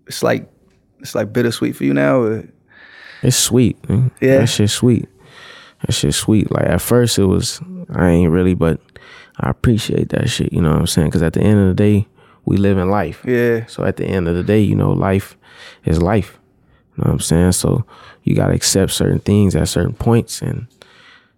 [0.08, 0.50] It's like
[1.00, 2.20] it's like bittersweet for you now.
[2.20, 2.48] Or,
[3.22, 3.88] It's sweet.
[3.88, 4.10] Man.
[4.20, 4.38] Yeah.
[4.38, 5.08] That shit sweet.
[5.86, 6.50] That shit sweet.
[6.50, 7.60] Like at first it was
[7.92, 8.80] I ain't really, but
[9.38, 10.52] I appreciate that shit.
[10.52, 11.08] You know what I'm saying?
[11.08, 12.06] Because at the end of the day,
[12.44, 13.22] we live in life.
[13.26, 13.66] Yeah.
[13.66, 15.36] So at the end of the day, you know, life
[15.84, 16.38] is life.
[16.96, 17.52] You know what I'm saying?
[17.52, 17.84] So
[18.22, 20.66] you gotta accept certain things at certain points and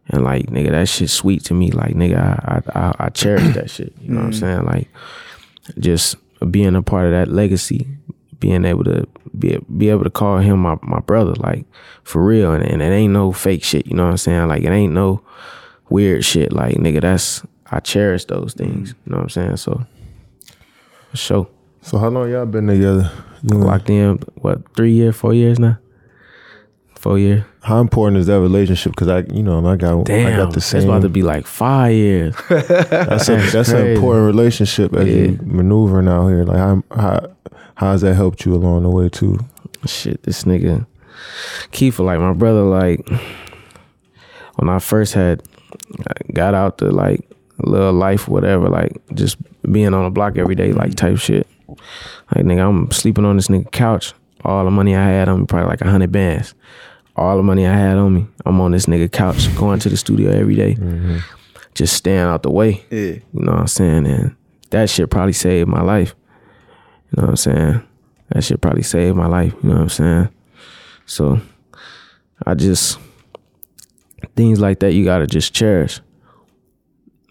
[0.08, 1.70] and like nigga, that shit sweet to me.
[1.70, 3.92] Like nigga, I I, I, I cherish that shit.
[4.00, 4.40] You know what I'm mm.
[4.40, 4.64] saying?
[4.64, 4.88] Like
[5.78, 6.16] just
[6.50, 7.86] being a part of that legacy,
[8.42, 9.06] being able to
[9.38, 11.64] be be able to call him my, my brother, like
[12.02, 12.52] for real.
[12.52, 13.86] And, and it ain't no fake shit.
[13.86, 14.48] You know what I'm saying?
[14.48, 15.22] Like it ain't no
[15.88, 16.52] weird shit.
[16.52, 18.94] Like nigga, that's I cherish those things.
[19.06, 19.56] You know what I'm saying?
[19.58, 19.86] So
[21.10, 21.48] for sure.
[21.82, 23.10] So how long y'all been together?
[23.42, 25.78] You and- Locked in what three years, four years now?
[26.96, 27.42] Four years.
[27.62, 28.92] how important is that relationship?
[28.92, 30.78] Because I, you know, I got, Damn, I got the same.
[30.78, 32.36] it's about to be like five years.
[32.48, 36.44] that's a, that's an important relationship as you maneuvering out here.
[36.44, 37.26] Like how how
[37.74, 39.38] how has that helped you along the way too?
[39.86, 40.86] Shit, this nigga
[41.70, 43.06] Kiefer, like my brother, like
[44.56, 45.42] when I first had
[46.32, 49.36] got out to like little life, whatever, like just
[49.70, 51.46] being on the block every day, like type shit.
[52.34, 54.14] Like nigga, I'm sleeping on this nigga couch.
[54.44, 56.54] All the money I had on me, probably like a hundred bands.
[57.14, 59.96] All the money I had on me, I'm on this nigga couch, going to the
[59.96, 61.18] studio every day, mm-hmm.
[61.74, 62.84] just staying out the way.
[62.90, 62.98] Yeah.
[62.98, 64.06] You know what I'm saying?
[64.06, 64.34] And
[64.70, 66.14] that shit probably saved my life.
[67.12, 67.82] You know what I'm saying?
[68.30, 69.54] That shit probably saved my life.
[69.62, 70.28] You know what I'm saying?
[71.04, 71.40] So
[72.46, 72.98] I just
[74.34, 76.00] things like that you gotta just cherish.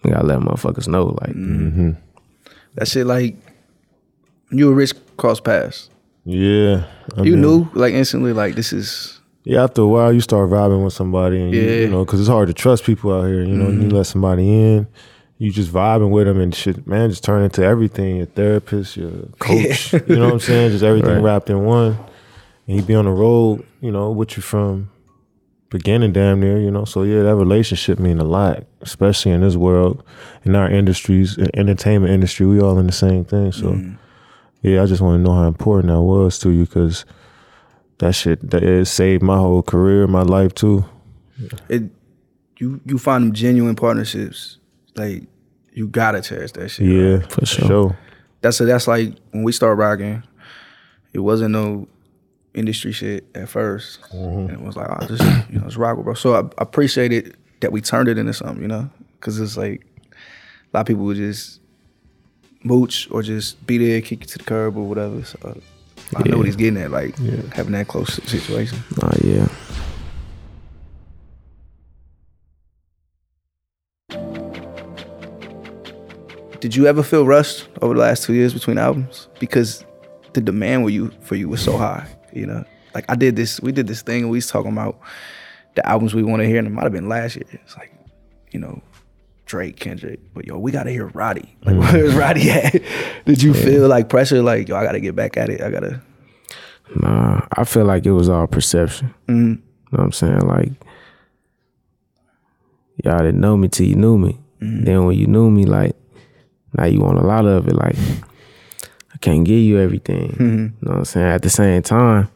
[0.03, 1.05] You gotta let motherfuckers know.
[1.21, 1.67] Like mm-hmm.
[1.67, 1.91] Mm-hmm.
[2.75, 3.35] That shit like
[4.51, 5.89] you were rich cross paths.
[6.25, 6.85] Yeah,
[7.17, 10.49] I You mean, knew like instantly like this is Yeah, after a while, you start
[10.51, 11.61] vibing with somebody, and Yeah.
[11.61, 13.43] you know, because it's hard to trust people out here.
[13.43, 13.89] You know, you mm-hmm.
[13.89, 14.87] let somebody in,
[15.41, 18.17] you just vibing with them, and shit, man, just turn into everything.
[18.17, 19.93] Your therapist, your coach.
[19.93, 20.71] You know what I'm saying?
[20.71, 21.23] Just everything Right.
[21.23, 21.97] wrapped in one.
[22.67, 24.91] And he be on the road, you know, with you from
[25.71, 26.59] beginning, damn near.
[26.59, 30.03] You know, so yeah, that relationship mean a lot, especially in this world,
[30.45, 32.45] in our industries, uh, entertainment industry.
[32.45, 33.51] We all in the same thing.
[33.51, 33.81] So
[34.61, 37.03] yeah, I just want to know how important that was to you, because
[37.97, 40.85] that shit that it saved my whole career, my life too.
[41.67, 41.83] it
[42.59, 44.59] you you find them genuine partnerships.
[44.95, 45.23] Like
[45.73, 46.87] you gotta cherish that shit.
[46.87, 47.31] Yeah, right?
[47.31, 47.97] For sure.
[48.41, 50.23] That's that's like when we started rocking,
[51.13, 51.87] it wasn't no
[52.53, 54.49] industry shit at 1st mm-hmm.
[54.49, 56.13] And it was like, oh, just you know, it's rock, with bro.
[56.13, 59.57] So I, I appreciate it that we turned it into something, you know, because it's
[59.57, 61.59] like a lot of people would just
[62.63, 65.23] mooch or just be there, kick you to the curb or whatever.
[65.23, 65.61] So
[66.15, 67.15] I know what he's getting at, like
[67.53, 68.79] having that close situation.
[69.01, 69.47] oh yeah.
[76.61, 79.27] Did you ever feel rushed over the last two years between albums?
[79.39, 79.83] Because
[80.33, 82.63] the demand for you for you was so high, you know.
[82.93, 84.99] Like I did this, we did this thing, and we was talking about
[85.73, 87.45] the albums we want to hear, and it might have been last year.
[87.49, 87.91] It's like,
[88.51, 88.79] you know,
[89.47, 91.57] Drake, Kendrick, but yo, we gotta hear Roddy.
[91.63, 91.79] Like, mm.
[91.79, 92.79] where's Roddy at?
[93.25, 94.43] did you feel like pressure?
[94.43, 95.61] Like, yo, I gotta get back at it.
[95.61, 95.99] I gotta.
[96.95, 99.15] Nah, I feel like it was all perception.
[99.27, 99.33] Mm-hmm.
[99.33, 100.41] You know what I'm saying?
[100.41, 100.71] Like,
[103.03, 104.39] y'all didn't know me till you knew me.
[104.61, 104.83] Mm-hmm.
[104.83, 105.95] Then when you knew me, like,
[106.73, 107.75] now you want a lot of it.
[107.75, 107.95] Like,
[109.13, 110.35] I can't give you everything.
[110.39, 110.47] You
[110.81, 111.27] know what I'm saying?
[111.27, 112.29] At the same time,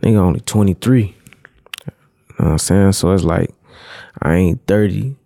[0.00, 1.02] nigga only 23.
[1.02, 1.12] You
[1.86, 1.94] know
[2.36, 2.92] what I'm saying?
[2.92, 3.50] So it's like,
[4.22, 5.16] I ain't 30,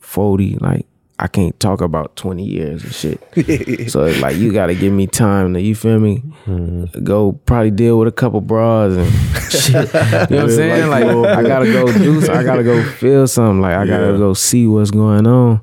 [0.00, 0.56] 40.
[0.56, 0.86] Like,
[1.20, 3.20] I can't talk about 20 years and shit.
[3.90, 6.22] so it's like, you gotta give me time to, you feel me?
[6.46, 7.02] Mm-hmm.
[7.02, 9.12] Go probably deal with a couple bras and
[9.50, 9.74] shit.
[9.74, 10.88] You know what I'm saying?
[10.88, 13.60] Like, I gotta go do, I gotta go feel something.
[13.60, 15.60] Like, I gotta go see what's going on.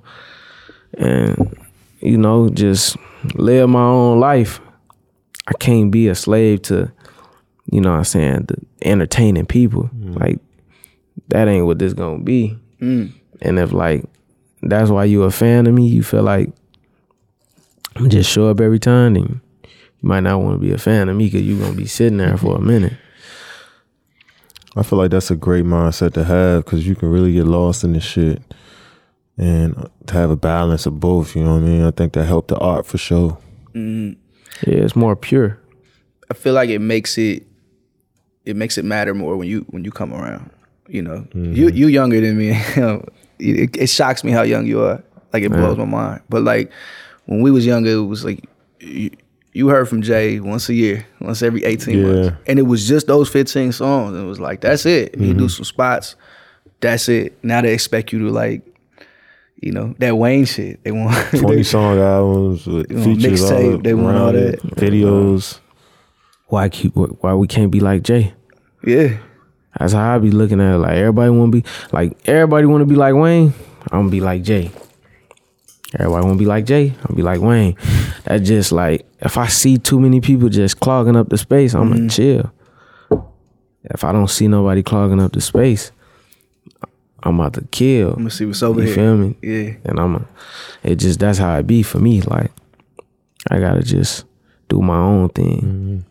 [0.98, 1.58] And,
[2.00, 2.98] you know, just
[3.36, 4.60] live my own life.
[5.48, 6.92] I can't be a slave to,
[7.72, 9.90] you know what I'm saying, the entertaining people.
[9.96, 10.20] Mm.
[10.20, 10.40] Like,
[11.30, 12.58] that ain't what this gonna be.
[12.82, 13.14] Mm.
[13.42, 14.06] And if like
[14.62, 16.50] that's why you a fan of me, you feel like
[17.96, 21.10] I'm just show up every time, then you might not want to be a fan
[21.10, 22.94] of me because you gonna be sitting there for a minute.
[24.76, 27.86] I feel like that's a great mindset to have because you can really get lost
[27.86, 28.42] in this shit
[29.38, 31.36] and to have a balance of both.
[31.36, 31.84] You know what I mean?
[31.84, 33.38] I think that helped the art for sure.
[33.74, 34.20] Mm-hmm.
[34.70, 35.60] Yeah, it's more pure.
[36.30, 37.46] I feel like it makes it
[38.46, 40.52] it makes it matter more when you when you come around.
[40.88, 41.76] You know, you mm-hmm.
[41.76, 42.52] you younger than me.
[43.40, 45.04] it, it shocks me how young you are.
[45.34, 46.22] Like it blows my mind.
[46.30, 46.72] But like
[47.26, 48.48] when we was younger, it was like
[48.80, 49.10] you,
[49.52, 52.06] you heard from Jay once a year, once every eighteen Yeah.
[52.06, 54.18] months, and it was just those fifteen songs.
[54.18, 55.18] It was like that's it.
[55.18, 55.48] You do mm-hmm.
[55.48, 56.16] some spots,
[56.82, 57.38] that's it.
[57.44, 58.62] Now they expect you to like.
[59.62, 60.84] You know that Wayne shit.
[60.84, 64.54] They want Twenty song albums with want features, all mixtape, they want all that.
[64.56, 65.60] it, videos.
[66.48, 68.34] Why keep, why we can't be like Jay?
[68.84, 69.18] yeah.
[69.80, 70.78] That's how I be looking at it.
[70.78, 73.54] Like everybody want to be like everybody want to be like Wayne.
[73.92, 74.72] I'm gonna be like Jay.
[75.98, 76.94] Everybody want to be like Jay.
[77.04, 77.76] I'm be like Wayne.
[78.24, 81.90] That just like if I see too many people just clogging up the space, I'm
[81.90, 82.08] gonna mm-hmm.
[82.08, 82.52] chill.
[83.84, 85.92] If I don't see nobody clogging up the space,
[87.26, 88.12] I'm about to kill.
[88.12, 88.90] I'm gonna see what's over here.
[88.90, 89.04] You here.
[89.04, 89.36] feel me?
[89.42, 89.74] Yeah.
[89.86, 90.26] And I'm a,
[90.84, 92.22] it just that's how it be for me.
[92.22, 92.52] Like
[93.50, 94.26] I gotta just
[94.70, 96.06] do my own thing.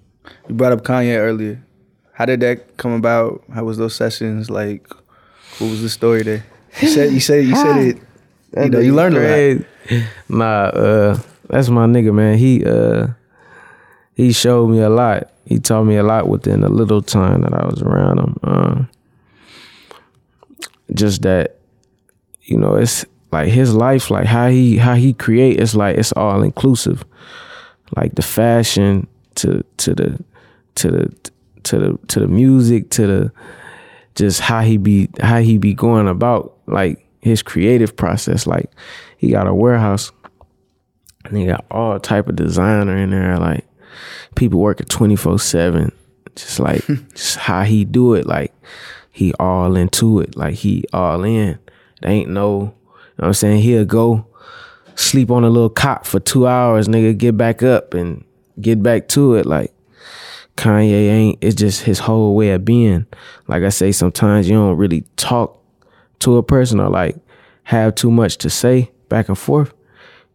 [0.49, 1.65] You brought up Kanye earlier.
[2.13, 3.45] How did that come about?
[3.53, 4.51] How was those sessions?
[4.51, 4.89] Like,
[5.59, 6.45] what was the story there?
[6.81, 7.99] You said you said you said it.
[8.57, 9.67] You know, you learned a lot.
[10.29, 12.39] Nah, uh, that's my nigga, man.
[12.39, 13.09] He uh,
[14.15, 15.31] he showed me a lot.
[15.45, 18.41] He taught me a lot within the little time that I was around him.
[18.43, 18.89] Um,
[20.95, 21.59] just that,
[22.43, 25.61] you know, it's like his life, like how he how he create.
[25.61, 27.05] It's like it's all inclusive.
[27.97, 30.25] Like the fashion to to the
[30.77, 31.31] to the
[31.65, 33.33] to the to the music to the
[34.15, 38.47] just how he be how he be going about like his creative process.
[38.47, 38.71] Like
[39.19, 40.13] he got a warehouse
[41.25, 43.67] and he got all type of designer in there, like
[44.37, 45.91] people working twenty four seven.
[46.37, 48.53] Just like just how he do it, like
[49.15, 51.57] he all into it, like he all in.
[52.03, 52.73] There ain't no, you know
[53.15, 53.63] what I'm saying?
[53.63, 54.27] He'll go
[54.97, 58.25] sleep on a little cot for two hours, nigga, get back up and
[58.61, 59.47] get back to it.
[59.47, 59.73] Like
[60.57, 63.07] Kanye ain't it's just his whole way of being.
[63.47, 65.63] Like I say, sometimes you don't really talk
[66.19, 67.17] to a person or like
[67.63, 69.73] have too much to say back and forth.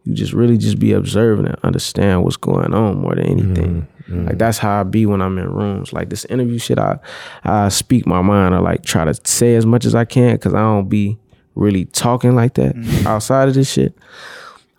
[0.05, 3.81] You just really just be observing and understand what's going on more than anything.
[3.81, 3.98] Mm-hmm.
[4.09, 4.27] Mm.
[4.27, 5.93] Like that's how I be when I'm in rooms.
[5.93, 6.99] Like this interview shit, I
[7.43, 8.55] I speak my mind.
[8.55, 11.17] I like try to say as much as I can because I don't be
[11.55, 13.05] really talking like that mm.
[13.05, 13.95] outside of this shit.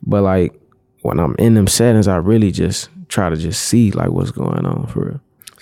[0.03, 0.59] But like
[1.03, 4.65] when I'm in them settings, I really just try to just see like what's going
[4.67, 5.21] on for real.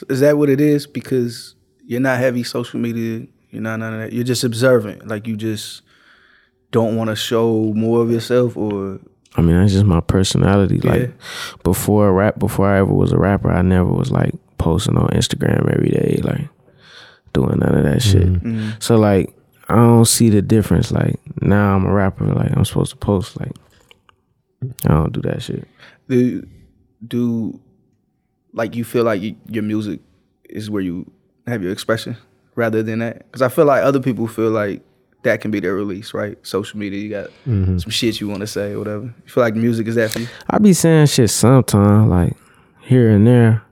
[0.08, 0.86] Is that what it is?
[0.86, 1.54] Because
[1.84, 3.26] you're not heavy social media.
[3.50, 4.12] You're not none of that.
[4.12, 5.08] You're just observant.
[5.08, 5.82] Like you just
[6.70, 9.00] don't want to show more of yourself, or
[9.38, 10.80] I mean, that's just my personality.
[10.82, 10.90] Yeah.
[10.90, 11.14] Like
[11.62, 15.72] before rap, before I ever was a rapper, I never was like posting on Instagram
[15.72, 16.48] every day, like
[17.32, 18.26] doing none of that shit.
[18.26, 18.70] Mm-hmm.
[18.80, 19.32] So like,
[19.68, 20.90] I don't see the difference.
[20.90, 23.38] Like now I'm a rapper, like I'm supposed to post.
[23.38, 23.52] Like
[24.84, 25.68] I don't do that shit.
[26.08, 26.44] do
[27.06, 27.60] do
[28.52, 30.00] like you feel like you, your music
[30.50, 31.08] is where you
[31.46, 32.16] have your expression
[32.56, 33.18] rather than that?
[33.18, 34.82] Because I feel like other people feel like
[35.22, 36.38] that can be their release, right?
[36.46, 37.78] Social media, you got mm-hmm.
[37.78, 39.04] some shit you want to say or whatever.
[39.04, 40.28] You feel like music is that for you?
[40.48, 42.36] I be saying shit sometime, like
[42.80, 43.62] here and there.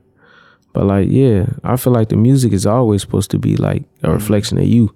[0.73, 4.07] But like, yeah, I feel like the music is always supposed to be like a
[4.07, 4.13] mm-hmm.
[4.13, 4.95] reflection of you.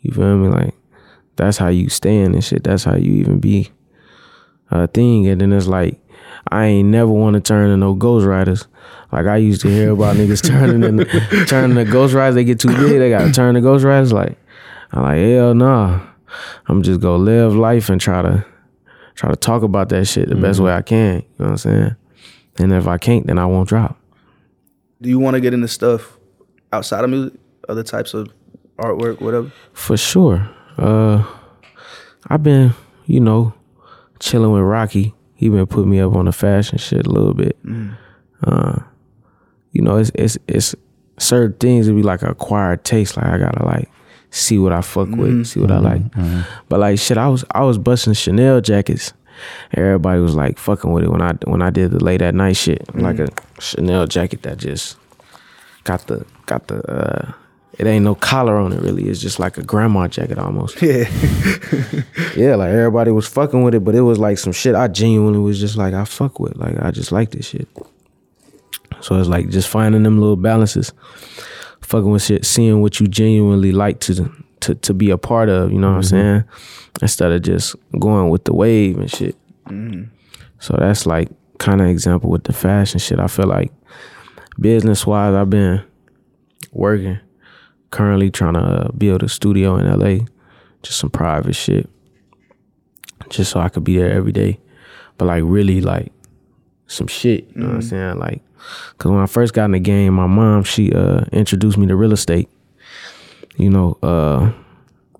[0.00, 0.48] You feel me?
[0.48, 0.74] Like
[1.36, 2.64] that's how you stand and shit.
[2.64, 3.70] That's how you even be
[4.70, 5.26] a thing.
[5.26, 6.00] And then it's like,
[6.48, 8.66] I ain't never want to turn to no ghostwriters.
[9.12, 11.06] Like I used to hear about niggas turning in,
[11.46, 12.34] turning to ghostwriters.
[12.34, 14.12] They get too big, they gotta turn to ghostwriters.
[14.12, 14.38] Like
[14.92, 16.00] I'm like, hell nah.
[16.66, 18.44] I'm just gonna live life and try to
[19.14, 21.16] try to talk about that shit the best way I can.
[21.16, 21.96] You know what I'm saying?
[22.58, 23.98] And if I can't, then I won't drop.
[25.00, 26.18] Do you want to get into stuff
[26.72, 28.32] outside of music, other types of
[28.78, 29.50] artwork, whatever?
[29.72, 30.48] For sure.
[30.78, 31.24] Uh
[32.28, 32.74] I've been,
[33.06, 33.54] you know,
[34.18, 35.14] chilling with Rocky.
[35.34, 37.56] He been putting me up on the fashion shit a little bit.
[38.44, 38.80] Uh
[39.72, 40.74] you know, it's it's it's
[41.18, 43.16] certain things that be like an acquired taste.
[43.16, 43.88] Like I gotta like
[44.30, 45.42] see what I fuck with, mm-hmm.
[45.42, 45.84] see what I mm-hmm.
[45.84, 46.02] like.
[46.12, 46.40] Mm-hmm.
[46.68, 49.12] But like shit, I was I was busting Chanel jackets.
[49.72, 52.56] Everybody was like fucking with it when I when I did the late at night
[52.56, 52.94] shit.
[52.94, 54.96] Like a Chanel jacket that just
[55.84, 57.32] got the got the uh
[57.78, 59.08] it ain't no collar on it really.
[59.08, 60.80] It's just like a grandma jacket almost.
[60.82, 61.04] Yeah.
[62.36, 65.40] Yeah, like everybody was fucking with it, but it was like some shit I genuinely
[65.40, 66.56] was just like I fuck with.
[66.56, 67.68] Like I just like this shit.
[69.00, 70.92] So it's like just finding them little balances,
[71.90, 75.72] fucking with shit, seeing what you genuinely like to to to be a part of.
[75.72, 76.08] You know what I'm mm-hmm.
[76.08, 76.44] saying?
[77.02, 79.36] Instead of just going with the wave and shit.
[79.66, 80.04] Mm-hmm.
[80.60, 83.18] So that's like kind of example with the fashion shit.
[83.18, 83.72] I feel like
[84.58, 85.82] business wise, I've been
[86.72, 87.18] working
[87.90, 90.26] currently trying to uh, build a studio in LA,
[90.82, 91.88] just some private shit,
[93.28, 94.60] just so I could be there every day.
[95.18, 96.12] But like really like
[96.86, 97.88] some shit, you know what I'm mm-hmm.
[97.88, 98.18] saying?
[98.18, 98.42] Like,
[98.98, 101.96] cause when I first got in the game, my mom she uh introduced me to
[101.96, 102.48] real estate.
[103.56, 104.52] You know, uh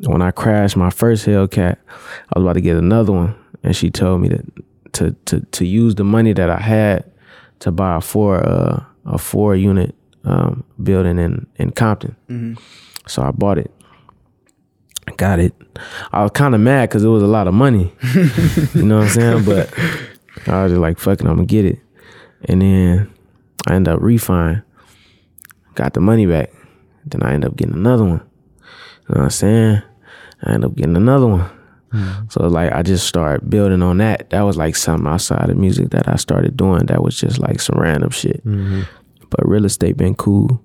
[0.01, 3.91] when I crashed my first Hellcat, I was about to get another one, and she
[3.91, 4.45] told me that
[4.95, 7.05] to to to use the money that I had
[7.61, 12.17] to buy a four uh, a four unit um, building in in Compton.
[13.07, 13.71] So I bought it.
[15.09, 15.55] I Got it.
[16.13, 17.93] I was kind of mad because it was a lot of money.
[18.75, 19.45] you know what I'm saying?
[19.45, 19.73] But
[20.47, 21.79] I was just like, "Fucking, I'm gonna get it."
[22.45, 23.11] And then
[23.67, 24.63] I end up refining.
[25.75, 26.51] Got the money back.
[27.07, 28.23] Then I end up getting another one.
[29.09, 29.83] You know what I'm saying?
[30.43, 31.51] I end up getting another one.
[31.93, 32.29] Hmm.
[32.29, 34.31] So like I just started building on that.
[34.31, 36.87] That was like something outside of music that I started doing.
[36.87, 38.45] That was just like some random shit.
[38.45, 38.83] Mm-hmm.
[39.29, 40.63] But real estate been cool.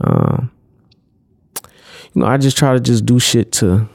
[0.00, 0.50] Um,
[2.14, 3.88] you know, I just try to just do shit to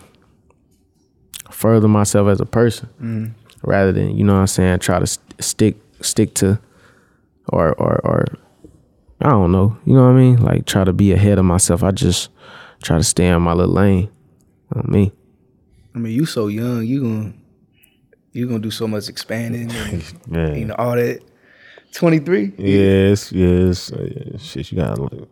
[1.51, 3.31] further myself as a person, mm.
[3.63, 4.79] rather than you know what I'm saying.
[4.79, 6.59] Try to st- stick stick to,
[7.49, 8.25] or or or
[9.21, 9.77] I don't know.
[9.85, 10.37] You know what I mean?
[10.43, 11.83] Like try to be ahead of myself.
[11.83, 12.29] I just
[12.83, 14.09] try to stay in my little lane.
[14.75, 15.11] On me.
[15.93, 16.85] I mean, you so young.
[16.85, 17.33] You gonna
[18.31, 21.19] you gonna do so much expanding and you know all that.
[21.93, 22.53] Twenty three.
[22.57, 23.91] Yes, yes.
[23.91, 25.27] Uh, shit, you got a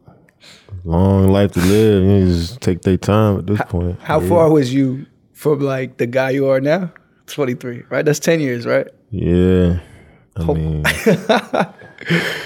[0.84, 2.04] long life to live.
[2.04, 3.98] You just take their time at this point.
[4.02, 4.28] How Yeah.
[4.28, 6.92] far was you from like the guy you are now?
[7.28, 8.04] Twenty three, right?
[8.04, 8.88] That's ten years, right?
[9.10, 9.80] Yeah.
[10.40, 11.72] I mean, I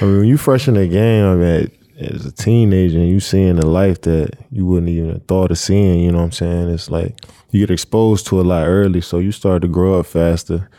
[0.02, 3.58] mean, when you fresh in the game, I mean, as a teenager, and you seeing
[3.58, 6.70] the life that you wouldn't even have thought of seeing, you know what I'm saying?
[6.70, 10.08] It's like you get exposed to a lot early, so you start to grow up
[10.08, 10.70] faster,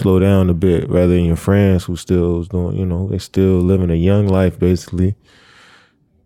[0.00, 3.60] slow down a bit, rather than your friends who still doing, you know, they still
[3.60, 5.14] living a young life basically.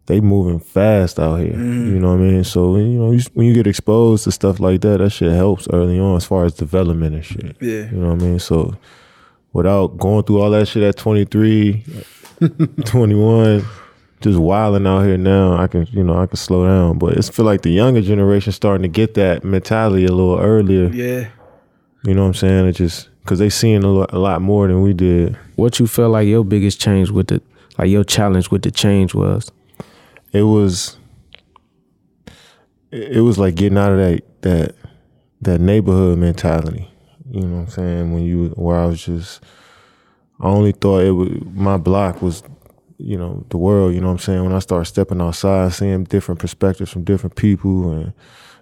[0.07, 1.87] They moving fast out here, mm.
[1.87, 2.45] you know what I mean?
[2.45, 5.69] So you know, you, when you get exposed to stuff like that, that shit helps
[5.73, 7.57] early on as far as development and shit.
[7.61, 7.89] Yeah.
[7.89, 8.39] You know what I mean?
[8.41, 8.77] So
[9.53, 11.85] without going through all that shit at 23,
[12.85, 13.65] 21,
[14.21, 16.99] just wilding out here now, I can, you know, I can slow down.
[16.99, 20.89] But it's feel like the younger generation starting to get that mentality a little earlier.
[20.89, 21.29] Yeah.
[22.05, 22.67] You know what I'm saying?
[22.67, 25.37] It just because they seeing a lot, a lot more than we did.
[25.57, 27.43] What you felt like your biggest change with the
[27.79, 29.51] like your challenge with the change was?
[30.33, 30.97] It was,
[32.91, 34.75] it it was like getting out of that that
[35.43, 36.92] that neighborhood mentality.
[37.33, 38.13] You know what I'm saying?
[38.13, 39.43] When you where I was just,
[40.39, 42.43] I only thought it was my block was,
[42.99, 43.95] you know, the world.
[43.95, 44.45] You know what I'm saying?
[44.45, 48.13] When I started stepping outside, seeing different perspectives from different people and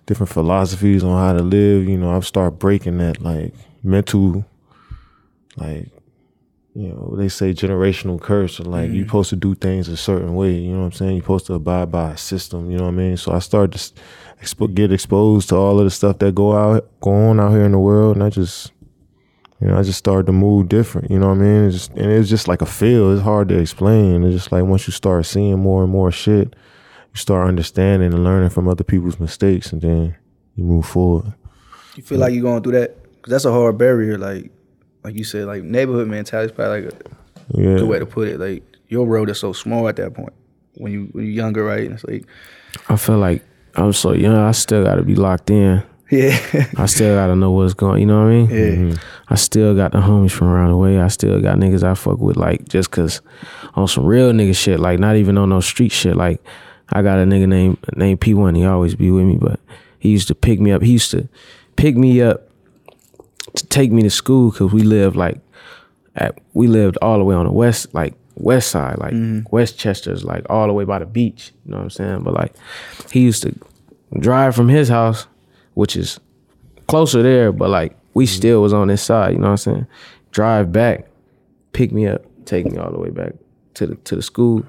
[0.07, 4.45] different philosophies on how to live, you know, I've started breaking that like mental,
[5.57, 5.89] like,
[6.73, 8.61] you know, they say generational curse.
[8.61, 9.09] Like you're mm-hmm.
[9.09, 10.53] supposed to do things a certain way.
[10.53, 11.17] You know what I'm saying?
[11.17, 12.71] You're supposed to abide by a system.
[12.71, 13.17] You know what I mean?
[13.17, 14.01] So I started to
[14.43, 17.65] expo- get exposed to all of the stuff that go out, go on out here
[17.65, 18.73] in the world, and I just,
[19.61, 21.11] you know, I just started to move different.
[21.11, 21.65] You know what I mean?
[21.67, 23.13] It's just, and it's just like a feel.
[23.13, 24.25] It's hard to explain.
[24.25, 26.55] It's just like once you start seeing more and more shit,
[27.13, 30.17] you start understanding and learning from other people's mistakes, and then
[30.57, 31.33] you move forward.
[31.97, 32.97] You feel like you're going through that?
[33.23, 34.17] Cause that's a hard barrier.
[34.17, 34.51] Like,
[35.05, 36.97] like you said, like neighborhood mentality is probably like a
[37.61, 37.77] Yeah.
[37.77, 38.41] good way to put it.
[38.41, 40.33] Like your world is so small at that point
[40.77, 41.85] when you when you're younger, right?
[41.85, 42.25] And it's like,
[42.89, 44.35] I feel like I'm so young.
[44.35, 45.83] I still got to be locked in.
[46.11, 48.01] yeah, I still got to know what's going.
[48.01, 48.51] You know what I mean?
[48.51, 49.33] yeah, mm-hmm.
[49.33, 51.01] I still got the homies from around the way.
[51.01, 53.21] I still got niggas I fuck with, like just cause
[53.75, 56.17] on some real nigga shit, like not even on no street shit.
[56.17, 56.43] Like
[56.89, 58.57] I got a nigga named named P One.
[58.57, 59.61] He always be with me, but
[60.01, 60.83] he used to pick me up.
[60.83, 61.29] He used to
[61.77, 62.49] pick me up
[63.55, 65.39] to take me to school because we lived like
[66.17, 69.55] at we lived all the way on the west, like west side, like mm-hmm.
[69.55, 71.53] Westchester's, like all the way by the beach.
[71.65, 72.23] You know what I'm saying?
[72.23, 72.55] But like
[73.11, 73.55] he used to
[74.19, 75.27] drive from his house,
[75.75, 76.19] which is
[76.87, 78.37] closer there, but like we mm-hmm.
[78.37, 79.87] still was on this side, you know what I'm saying?
[80.33, 81.07] Drive back,
[81.73, 83.35] pick me up, take me all the way back
[83.75, 84.65] to the to the school,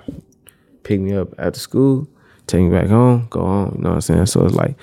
[0.84, 2.08] pick me up after school,
[2.48, 4.26] take me back home, go home, you know what I'm saying?
[4.28, 4.76] So it's like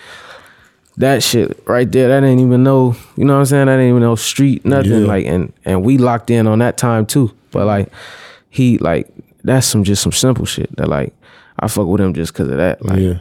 [0.96, 3.66] that shit right there, that ain't even no, you know what I'm saying?
[3.66, 5.02] That ain't even no street, nothing.
[5.02, 5.06] Yeah.
[5.06, 7.32] Like and and we locked in on that time too.
[7.50, 7.92] But like
[8.50, 9.08] he like
[9.44, 11.14] that's some just some simple shit that like
[11.58, 12.84] I fuck with him just cause of that.
[12.84, 13.18] Like Yeah.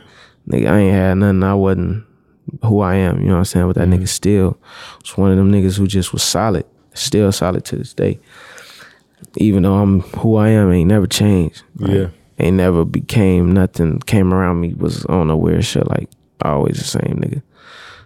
[0.48, 1.44] nigga, I ain't had nothing.
[1.44, 2.06] I wasn't
[2.64, 3.20] who I am.
[3.20, 3.68] You know what I'm saying?
[3.68, 4.04] But that Mm-hmm.
[4.04, 4.58] nigga still
[5.02, 8.20] was one of them niggas who just was solid, still solid to this day.
[9.38, 11.64] Even though I'm who I am, ain't never changed.
[11.78, 12.08] Like, Yeah.
[12.40, 14.00] ain't never became nothing.
[14.02, 15.88] Came around me was on no weird shit.
[15.88, 16.10] Like
[16.44, 17.42] always the same nigga.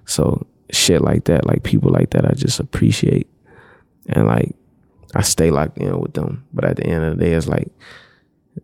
[0.06, 3.28] So shit like that, like people like that, I just appreciate,
[4.08, 4.56] and like
[5.14, 6.46] I stay locked in with them.
[6.54, 7.70] But at the end of the day, it's like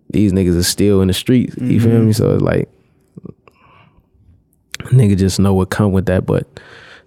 [0.09, 1.55] these niggas are still in the streets.
[1.57, 2.07] You feel mm-hmm.
[2.07, 2.13] me?
[2.13, 2.69] So it's like
[4.91, 6.47] nigga just know what come with that, but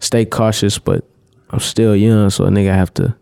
[0.00, 0.78] stay cautious.
[0.78, 1.04] But
[1.50, 3.16] I'm still young, so a nigga have to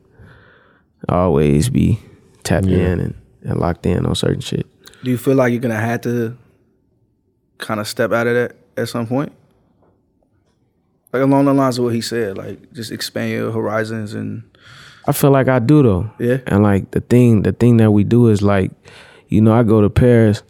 [1.08, 1.98] always be
[2.44, 2.78] tapped Yeah.
[2.78, 4.66] in and, and locked in on certain shit.
[5.04, 6.36] Do you feel like you're gonna have to
[7.58, 9.32] kind of step out of that at some point?
[11.12, 14.42] Like along the lines of what he said, like just expand your horizons and
[15.08, 16.10] I feel like I do though.
[16.18, 16.38] Yeah.
[16.46, 18.70] And like the thing, the thing that we do is like,
[19.28, 20.42] you know, I go to Paris.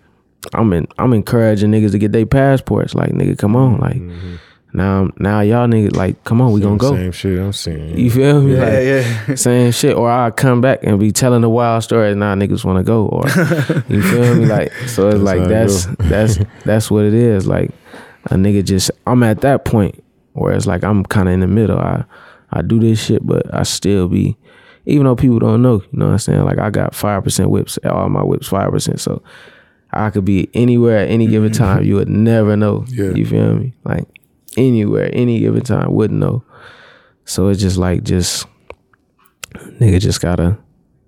[0.52, 2.94] I'm in, I'm encouraging niggas to get their passports.
[2.94, 4.36] Like, nigga, come on, like, mm-hmm.
[4.72, 6.94] Now, now y'all niggas like, come on, we gonna go.
[6.94, 7.96] Same shit I'm saying.
[7.96, 8.54] You feel me?
[8.54, 9.34] Yeah, Like, yeah.
[9.34, 9.96] Same shit.
[9.96, 13.06] Or I come back and be telling a wild story and now niggas wanna go.
[13.06, 13.26] Or
[13.88, 14.44] you feel me?
[14.44, 17.46] Like so it's That's like that's that's that's what it is.
[17.46, 17.70] Like
[18.26, 20.04] a nigga just I'm at that point
[20.34, 21.78] where it's like I'm kinda in the middle.
[21.78, 22.04] I
[22.50, 24.36] I do this shit but I still be
[24.88, 26.44] even though people don't know, you know what I'm saying?
[26.44, 29.00] Like I got five percent whips, all my whips five percent.
[29.00, 29.22] So
[29.92, 31.84] I could be anywhere at any given time.
[31.84, 32.84] You would never know.
[32.88, 33.10] Yeah.
[33.10, 33.74] You feel me?
[33.84, 34.08] Like
[34.56, 36.42] anywhere, any given time, wouldn't know.
[37.26, 38.46] So it's just like just
[39.54, 40.58] nigga just gotta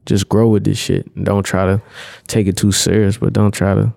[0.05, 1.13] just grow with this shit.
[1.25, 1.83] Don't try to
[2.27, 3.95] take it too serious, but don't try to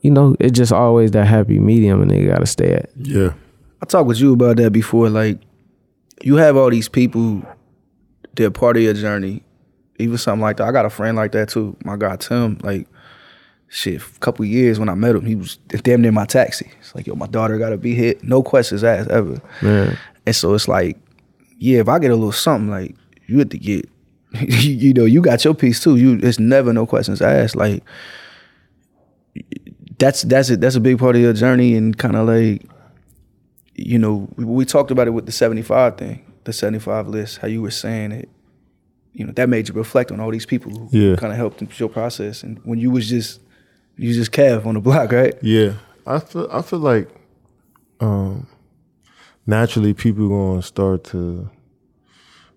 [0.00, 2.90] you know, it's just always that happy medium and they gotta stay at.
[2.96, 3.34] Yeah.
[3.82, 5.10] I talked with you about that before.
[5.10, 5.40] Like,
[6.22, 7.42] you have all these people,
[8.34, 9.42] they're part of your journey.
[9.98, 10.68] Even something like that.
[10.68, 11.76] I got a friend like that too.
[11.84, 12.58] My guy Tim.
[12.62, 12.88] Like,
[13.68, 16.70] shit, a couple years when I met him, he was damn near my taxi.
[16.80, 18.14] It's like, yo, my daughter gotta be here.
[18.22, 19.40] No questions asked ever.
[19.62, 19.98] Man.
[20.26, 20.98] And so it's like,
[21.58, 23.88] yeah, if I get a little something, like you had to get,
[24.40, 25.96] you know, you got your piece too.
[25.96, 27.56] You, it's never no questions asked.
[27.56, 27.82] Like,
[29.98, 30.60] that's that's it.
[30.60, 32.62] That's a big part of your journey, and kind of like,
[33.74, 37.08] you know, we, we talked about it with the seventy five thing, the seventy five
[37.08, 37.38] list.
[37.38, 38.28] How you were saying it,
[39.12, 41.16] you know, that made you reflect on all these people who Yeah.
[41.16, 42.42] kind of helped in your process.
[42.42, 43.40] And when you was just,
[43.96, 45.34] you just Kev on the block, right?
[45.42, 45.74] Yeah,
[46.06, 47.08] I feel I feel like
[48.00, 48.46] um,
[49.46, 51.50] naturally people gonna start to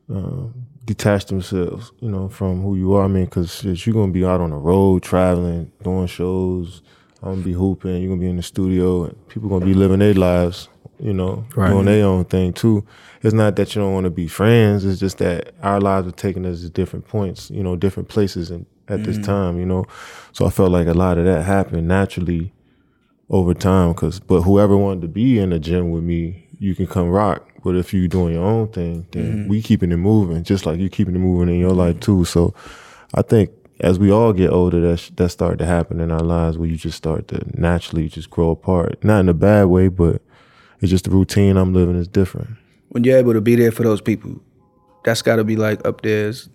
[0.10, 0.54] um,
[0.86, 3.06] detach themselves, you know, from who you are.
[3.06, 6.82] I mean, because you're gonna be out on the road, traveling, doing shows.
[7.22, 8.02] I'm gonna be hooping.
[8.02, 9.06] You're gonna be in the studio.
[9.06, 10.68] And people gonna be living their lives,
[11.00, 11.70] you know, Right.
[11.70, 12.84] doing their own thing too.
[13.22, 14.86] It's not that you don't want to be friends.
[14.86, 18.52] It's just that our lives are taking us to different points, you know, different places,
[18.52, 19.24] and at this mm.
[19.24, 19.86] time, you know.
[20.34, 22.52] So I felt like a lot of that happened naturally
[23.30, 26.86] over time because but whoever wanted to be in the gym with me you can
[26.86, 29.48] come rock but if you doing your own thing then mm-hmm.
[29.48, 32.54] we keeping it moving just like you keeping it moving in your life too so
[33.16, 36.22] i think as we all get older that sh- that start to happen in our
[36.22, 39.88] lives where you just start to naturally just grow apart not in a bad way
[39.88, 40.22] but
[40.84, 42.50] it's just the routine i'm living is different
[42.90, 44.40] When you're able to be there for those people,
[45.04, 46.30] that's got to be like up there.
[46.30, 46.48] As,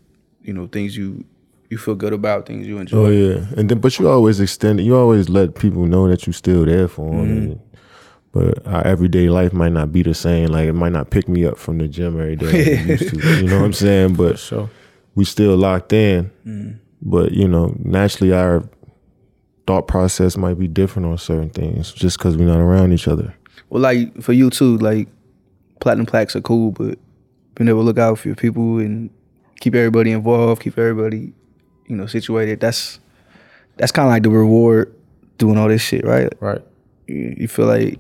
[0.43, 1.24] you know, things you
[1.70, 2.97] you feel good about, things you enjoy.
[2.99, 4.85] Oh yeah, and then but you always extend it.
[4.85, 7.26] You always let people know that you're still there for them.
[7.26, 7.51] Mm-hmm.
[7.53, 7.61] and-
[8.31, 10.49] but our everyday life might not be the same.
[10.53, 12.76] Like it might not pick me up from the gym every day.
[12.76, 14.14] Like used to, you know what I'm saying?
[14.14, 14.68] But So
[15.16, 16.31] we still locked in.
[16.47, 16.76] Mm-hmm.
[17.03, 18.62] But you know, naturally, our
[19.66, 23.35] thought process might be different on certain things just because we're not around each other.
[23.70, 25.08] Well, like for you too, like
[25.80, 26.98] platinum plaques are cool, but
[27.54, 29.10] being able to look out for your people and
[29.60, 31.32] keep everybody involved, keep everybody,
[31.86, 32.60] you know, situated.
[32.60, 33.00] That's
[33.76, 34.94] that's kind of like the reward
[35.38, 36.32] doing all this shit, right?
[36.40, 36.62] right.
[37.06, 37.98] You, you feel like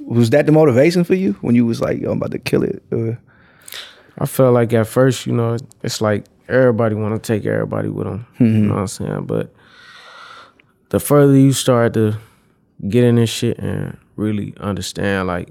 [0.00, 2.62] was that the motivation for you when you was like, yo, I'm about to kill
[2.62, 2.82] it?
[2.90, 3.18] Or,
[4.18, 8.06] I felt like at first, you know, it's like everybody want to take everybody with
[8.06, 8.26] them.
[8.38, 8.68] You mm-hmm.
[8.68, 9.24] know what I'm saying?
[9.24, 9.54] But
[10.90, 12.18] the further you start to
[12.88, 15.50] get in this shit and really understand like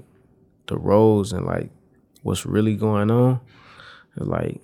[0.66, 1.70] the roles and like
[2.22, 3.40] what's really going on,
[4.16, 4.60] like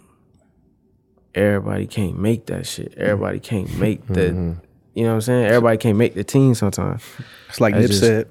[1.34, 2.94] everybody can't make that shit.
[2.96, 4.52] Everybody can't make the, mm-hmm.
[4.94, 5.46] you know what I'm saying?
[5.46, 7.02] Everybody can't make the team sometimes.
[7.48, 8.30] it's like I Nip said,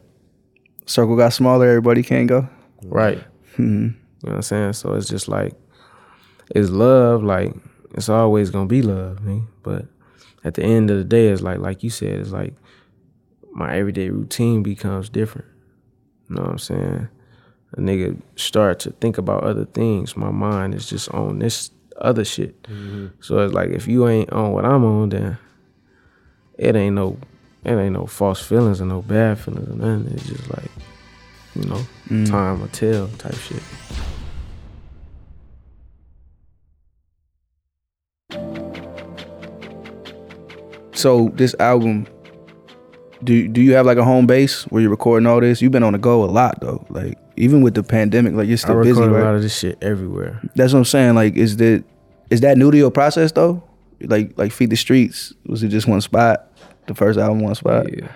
[0.86, 2.48] circle got smaller, everybody can't go.
[2.84, 3.20] Right.
[3.54, 3.64] Mm-hmm.
[3.64, 3.90] You
[4.24, 4.74] know what I'm saying?
[4.74, 5.54] So it's just like
[6.56, 7.54] it's love, like
[7.94, 9.48] it's always gonna be love, man.
[9.64, 9.86] But
[10.44, 12.56] at the end of the day, it's like like you said, it's like
[13.52, 15.48] my everyday routine becomes different.
[16.30, 17.08] You know what I'm saying?
[17.74, 20.16] A nigga start to think about other things.
[20.16, 22.62] My mind is just on this other shit.
[22.64, 23.08] Mm-hmm.
[23.20, 25.38] So it's like if you ain't on what I'm on, then
[26.58, 27.18] it ain't no
[27.64, 30.14] it ain't no false feelings or no bad feelings or nothing.
[30.14, 30.72] It's just like,
[31.56, 32.30] you know, mm.
[32.30, 33.62] time will tell type shit.
[40.94, 42.08] So this album,
[43.24, 45.62] do do you have like a home base where you're recording all this?
[45.62, 46.86] You've been on the go a lot though.
[46.90, 49.24] Like even with the pandemic, like you're I still record busy, a right?
[49.24, 50.40] lot of this shit everywhere.
[50.56, 51.16] That's what I'm saying.
[51.16, 51.84] Like, is that
[52.30, 53.64] is that new to your process though?
[54.02, 55.34] Like like feed the streets.
[55.46, 56.52] Was it just one spot?
[56.88, 57.86] The first album, one spot.
[57.96, 58.08] Yeah.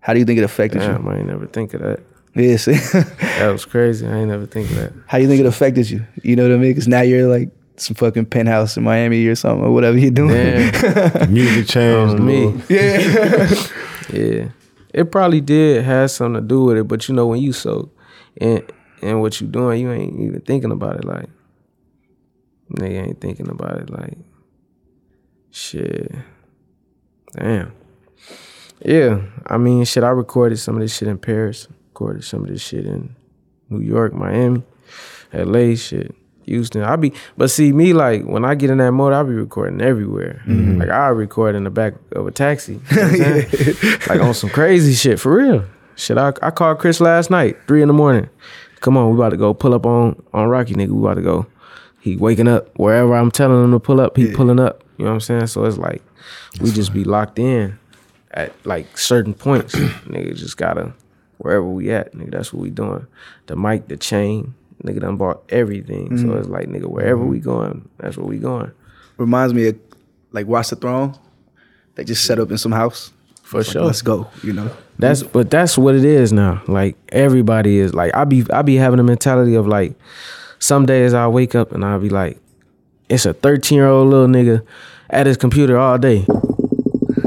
[0.00, 2.00] How do you think it affected Damn, I ain't never think of that.
[2.34, 2.42] you?
[2.44, 2.56] Yeah.
[2.56, 2.72] see?
[3.38, 4.06] That was crazy.
[4.06, 4.92] I ain't never think of that.
[5.06, 6.06] How do you think it affected you?
[6.22, 6.70] You know what I mean?
[6.70, 10.32] Because now you're like some fucking penthouse in Miami or something or whatever you're doing.
[11.30, 12.52] Music changed me.
[12.52, 12.62] me.
[12.70, 13.52] yeah.
[14.12, 14.48] Yeah.
[14.92, 17.90] It probably did have something to do with it, but you know when you so
[18.38, 18.62] and
[19.02, 21.28] and what you doing, you ain't even thinking about it like
[22.72, 24.16] nigga ain't thinking about it like
[25.50, 26.12] shit.
[27.34, 27.72] Damn.
[28.84, 29.20] Yeah.
[29.46, 32.62] I mean shit, I recorded some of this shit in Paris, recorded some of this
[32.62, 33.14] shit in
[33.68, 34.62] New York, Miami,
[35.32, 36.14] LA, shit,
[36.46, 36.82] Houston.
[36.82, 39.80] I be, but see me like when I get in that mode, I be recording
[39.80, 40.42] everywhere.
[40.46, 40.78] Mm-hmm.
[40.78, 44.50] Like I record in the back of a taxi, you know what like on some
[44.50, 45.64] crazy shit for real.
[45.96, 48.28] Shit, I I called Chris last night, three in the morning.
[48.80, 50.90] Come on, we about to go pull up on on Rocky, nigga.
[50.90, 51.46] We about to go.
[52.00, 54.16] He waking up wherever I'm telling him to pull up.
[54.16, 54.84] He pulling up.
[54.96, 55.48] You know what I'm saying?
[55.48, 56.02] So it's like
[56.60, 57.78] we just be locked in
[58.30, 59.74] at like certain points.
[59.74, 60.92] nigga just gotta
[61.38, 62.30] wherever we at, nigga.
[62.30, 63.06] That's what we doing.
[63.46, 64.54] The mic, the chain,
[64.84, 66.16] nigga done bought everything.
[66.18, 66.38] So mm-hmm.
[66.38, 67.50] it's like nigga, wherever we mm-hmm.
[67.50, 68.70] going, that's where we going.
[69.16, 69.78] Reminds me of
[70.32, 71.18] like Watch the Throne.
[71.94, 73.12] They just set up in some house.
[73.42, 73.82] For Like, sure.
[73.82, 74.28] Let's go.
[74.42, 74.70] You know.
[74.98, 76.62] That's but that's what it is now.
[76.66, 79.94] Like everybody is like I be I be having a mentality of like
[80.58, 82.38] some days I wake up and I'll be like,
[83.08, 84.66] it's a 13 year old little nigga
[85.10, 86.26] at his computer all day.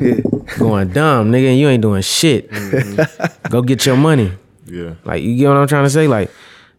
[0.01, 0.15] Yeah.
[0.57, 2.49] Going dumb, nigga, and you ain't doing shit.
[2.49, 3.49] Mm-hmm.
[3.49, 4.31] Go get your money.
[4.65, 4.95] Yeah.
[5.05, 6.07] Like you get what I'm trying to say?
[6.07, 6.31] Like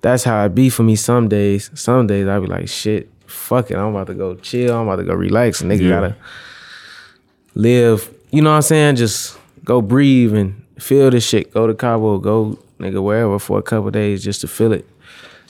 [0.03, 1.70] that's how it be for me some days.
[1.74, 3.76] Some days I be like, shit, fuck it.
[3.76, 4.74] I'm about to go chill.
[4.76, 5.61] I'm about to go relax.
[5.61, 5.88] And nigga Yeah.
[5.88, 6.16] gotta
[7.55, 8.96] live, you know what I'm saying?
[8.96, 11.53] Just go breathe and feel this shit.
[11.53, 14.88] Go to Cabo, go nigga wherever for a couple days just to feel it.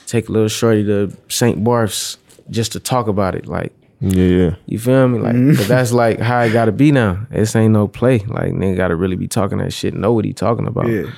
[0.05, 1.63] Take a little shorty to St.
[1.63, 2.17] Barth's
[2.49, 3.47] just to talk about it.
[3.47, 3.71] Like,
[4.01, 4.55] Yeah, yeah.
[4.65, 5.19] you feel me?
[5.19, 5.55] Like, mm.
[5.55, 7.25] but that's like how it gotta be now.
[7.29, 8.19] This ain't no play.
[8.19, 10.87] Like, nigga gotta really be talking that shit, know what he talking about.
[10.89, 11.11] Yeah.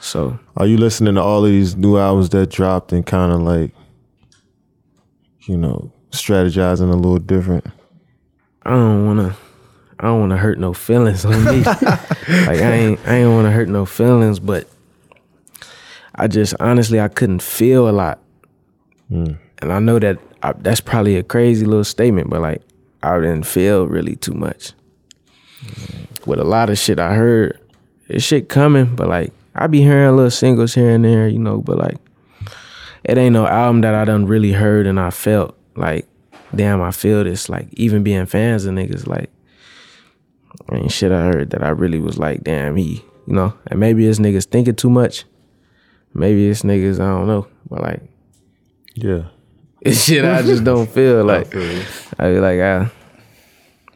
[0.00, 3.40] So Are you listening to all of these new albums that dropped and kind of
[3.40, 3.72] like,
[5.42, 7.66] you know, strategizing a little different?
[8.62, 9.36] I don't wanna
[9.98, 11.62] I don't wanna hurt no feelings on me.
[11.62, 11.88] like
[12.28, 14.68] I ain't I ain't wanna hurt no feelings, but
[16.14, 18.20] I just honestly I couldn't feel a lot.
[19.10, 19.38] Mm.
[19.60, 22.62] And I know that I, that's probably a crazy little statement, but like
[23.02, 24.72] I didn't feel really too much.
[26.26, 27.58] With a lot of shit I heard,
[28.08, 31.58] it's shit coming, but like I be hearing little singles here and there, you know,
[31.58, 31.96] but like
[33.02, 36.06] it ain't no album that I done really heard and I felt like,
[36.54, 37.48] damn, I feel this.
[37.48, 39.30] Like even being fans of niggas, like
[40.72, 43.52] ain't shit I heard that I really was like, damn, he, you know.
[43.66, 45.24] And maybe it's niggas thinking too much.
[46.14, 48.02] Maybe it's niggas I don't know, but like
[48.94, 49.24] Yeah.
[49.80, 51.50] it's shit I just don't feel like.
[51.50, 51.82] feel.
[52.18, 52.92] I be like, ah,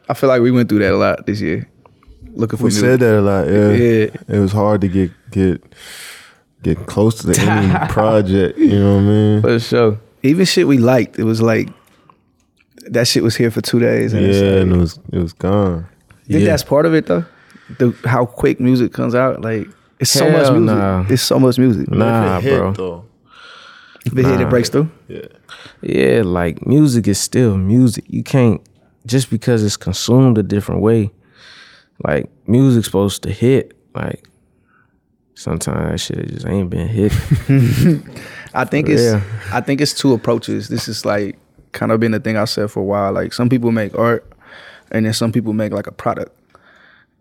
[0.08, 1.68] I feel like we went through that a lot this year.
[2.34, 2.80] Looking for We music.
[2.82, 3.46] said that a lot.
[3.46, 3.70] Yeah.
[3.72, 4.36] Yeah.
[4.36, 5.62] It was hard to get get
[6.62, 8.58] get close to the any project.
[8.58, 9.42] You know what I mean?
[9.42, 9.98] for sure.
[10.22, 11.68] Even shit we liked, it was like
[12.90, 14.12] that shit was here for two days.
[14.12, 15.86] And it's Yeah, like, and it was it was gone.
[16.10, 16.46] I think Yeah.
[16.46, 17.24] that's part of it though.
[17.78, 19.68] The how quick music comes out, like
[20.00, 20.76] it's so much music.
[20.76, 21.04] nah.
[21.08, 21.90] It's so much music.
[21.90, 22.72] Nah, If it hit, bro.
[22.72, 23.04] Though,
[24.06, 24.88] If it hit, it breaks through.
[25.08, 25.26] yeah.
[25.80, 28.04] Yeah, like music is still music.
[28.08, 28.60] You can't
[29.06, 31.10] just because it's consumed a different way.
[32.04, 33.76] Like music's supposed to hit.
[33.94, 34.28] Like
[35.34, 37.12] sometimes shit just ain't been hit.
[38.54, 39.22] I think For it's real.
[39.52, 40.68] I think it's two approaches.
[40.68, 41.38] This is like
[41.72, 43.12] kind of been the thing I said for a while.
[43.12, 44.30] Like some people make art
[44.90, 46.36] and then some people make like a product.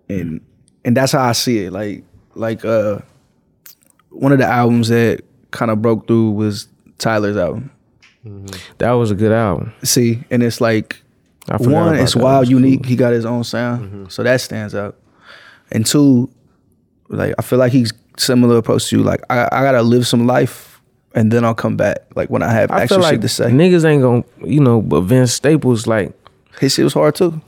[0.09, 0.41] And
[0.83, 1.71] and that's how I see it.
[1.71, 2.03] Like
[2.35, 2.99] like uh
[4.09, 6.67] one of the albums that kind of broke through was
[6.97, 7.71] Tyler's album.
[8.77, 9.73] that was a good album.
[9.83, 11.01] See, and it's like
[11.47, 12.23] one, it's that.
[12.23, 12.81] Wild, unique.
[12.83, 12.89] cool.
[12.89, 14.05] He got his own sound, mm-hmm.
[14.09, 14.95] so that stands out.
[15.71, 16.29] And two,
[17.09, 19.03] like I feel like he's similar approach to you.
[19.03, 20.81] Like I, I gotta live some life,
[21.15, 21.99] and then I'll come back.
[22.15, 23.45] Like when I have I extra feel like shit to say.
[23.45, 26.13] niggas ain't gonna, you know, but Vince Staples, like,
[26.59, 27.41] His shit was hard too.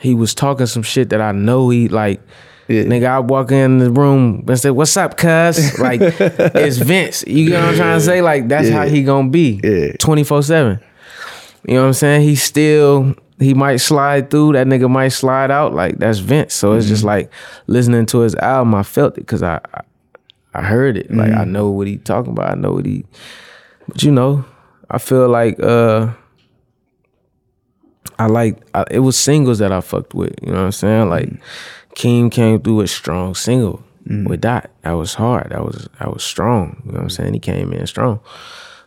[0.00, 2.20] he was talking some shit that I know he like.
[2.68, 2.82] Yeah.
[2.82, 7.24] Nigga, I walk in the room and say, "What's up, cuz?" Like, it's Vince.
[7.26, 8.20] You get what I'm trying to say?
[8.20, 9.58] Like, that's how he gonna be.
[9.64, 9.92] Yeah.
[9.98, 10.78] twenty four seven.
[11.66, 12.22] You know what I'm saying?
[12.22, 14.52] He still he might slide through.
[14.54, 15.74] That nigga might slide out.
[15.74, 16.54] Like that's Vince.
[16.54, 16.92] So it's Mm-hmm.
[16.94, 17.30] just like
[17.66, 18.74] listening to his album.
[18.74, 19.80] I felt it because I, I
[20.54, 21.10] I heard it.
[21.10, 21.40] Like Mm-hmm.
[21.40, 22.50] I know what he talking about.
[22.50, 23.04] I know what he.
[23.86, 24.44] But you know,
[24.90, 26.12] I feel like uh.
[28.20, 30.34] I like I, it was singles that I fucked with.
[30.42, 31.08] You know what I'm saying?
[31.08, 31.30] Like
[31.94, 34.70] Keem came through with strong single with Dot.
[34.82, 35.50] That was hard.
[35.50, 36.82] That was that was strong.
[36.84, 37.34] You know what I'm saying?
[37.34, 38.18] He came in strong.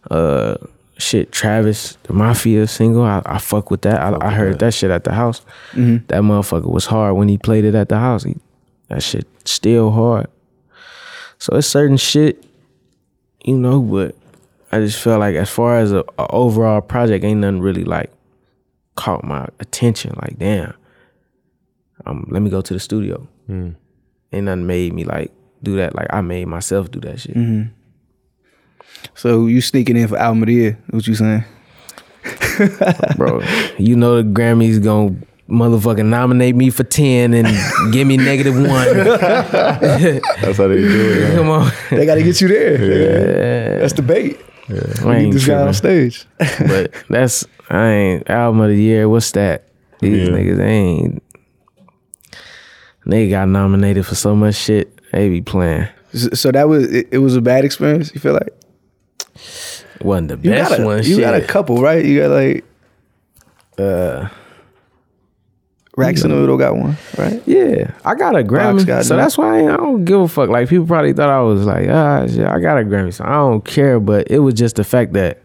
[0.10, 0.56] Uh,
[1.02, 3.04] shit, Travis, the Mafia single.
[3.04, 4.00] I, I fuck with that.
[4.00, 4.74] I, I heard that.
[4.74, 5.42] shit at the house.
[6.08, 8.24] That motherfucker was hard when he played it at the house.
[8.24, 8.36] He,
[8.90, 10.28] that shit still hard.
[11.40, 12.44] So it's certain shit,
[13.44, 13.82] you know.
[13.82, 14.16] But
[14.72, 18.12] I just felt like as far as a, a overall project, ain't nothing really like
[18.96, 20.14] caught my attention.
[20.22, 20.74] Like, damn,
[22.06, 23.28] um, let me go to the studio.
[23.50, 25.32] Ain't nothing made me like
[25.64, 25.96] do that.
[25.96, 27.36] Like I made myself do that shit.
[29.16, 30.78] So you sneaking in for album of the year?
[30.90, 31.44] What you saying?
[33.18, 33.42] bro.
[33.78, 35.16] You know the Grammys gonna
[35.50, 37.48] motherfucking nominate me for ten and
[37.94, 38.66] give me negative one.
[38.96, 41.36] That's how they do it.
[41.36, 43.80] Come on, They got to get you there.
[43.80, 44.40] That's the bait.
[44.70, 46.26] I Get ain't this guy on stage.
[46.38, 49.10] But that's I ain't album of the year.
[49.10, 49.68] What's that?
[50.00, 50.34] These Yeah.
[50.34, 51.24] niggas ain't.
[53.06, 54.98] They got nominated for so much shit.
[55.12, 55.88] They be playing.
[56.14, 57.18] so that was it, it.
[57.18, 58.14] Was a bad experience.
[58.14, 58.61] You feel like It
[60.02, 60.98] wasn't the you best got a, one.
[60.98, 61.20] you shit.
[61.20, 62.04] got a couple, right?
[62.04, 62.66] You got like
[63.78, 64.30] uh,
[65.98, 67.42] Racks in the Middle got one, right?
[67.46, 69.24] Yeah, I got a Grammy, got so none.
[69.24, 70.50] that's why I, I don't give a fuck.
[70.50, 73.34] Like people probably thought I was like, ah, shit, I got a Grammy, so I
[73.34, 74.00] don't care.
[74.00, 75.42] But it was just the fact that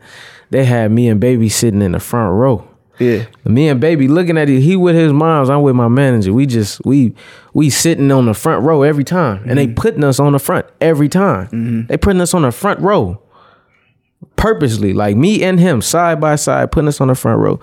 [0.50, 2.68] they had me and Baby sitting in the front row.
[2.98, 3.26] Yeah.
[3.44, 4.60] Me and Baby looking at it.
[4.60, 5.50] He with his moms.
[5.50, 6.32] I'm with my manager.
[6.32, 7.14] We just we
[7.52, 10.66] we sitting on the front row every time, and they putting us on the front
[10.80, 11.86] every time.
[11.88, 13.20] They putting us on the front row
[14.36, 17.58] purposely, like me and him side by side, putting us on the front row.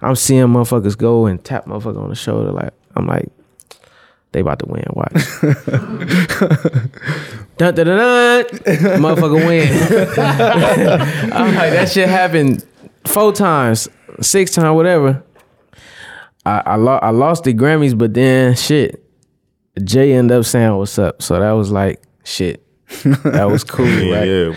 [0.00, 2.50] I'm seeing motherfuckers go and tap motherfucker on the shoulder.
[2.52, 3.28] Like I'm like,
[4.32, 4.84] they about to win.
[4.90, 5.12] Watch.
[7.56, 8.44] dun, dun, dun, dun.
[9.00, 9.68] Motherfucker win.
[11.32, 12.64] I'm like, that shit happened
[13.06, 13.88] four times,
[14.20, 15.22] six times, whatever.
[16.44, 19.02] I I, lo- I lost the Grammys, but then shit,
[19.82, 21.22] Jay ended up saying what's up.
[21.22, 22.60] So that was like shit.
[23.24, 24.28] That was cool, Yeah, right?
[24.28, 24.52] yeah.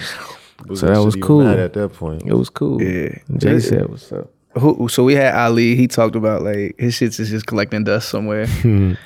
[0.75, 1.43] So that was cool.
[1.43, 2.23] mad at that point.
[2.25, 2.81] It was cool.
[2.81, 3.17] Yeah.
[3.37, 3.59] Jay Yeah.
[3.59, 4.31] said what's up.
[4.59, 5.75] Who, so we had Ali.
[5.75, 8.43] He talked about like his shits is just collecting dust somewhere.
[8.63, 8.97] I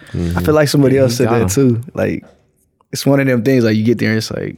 [0.43, 1.81] feel like somebody else said got that too.
[1.93, 2.23] Like
[2.91, 3.63] it's one of them things.
[3.65, 4.55] Like you get there and it's like,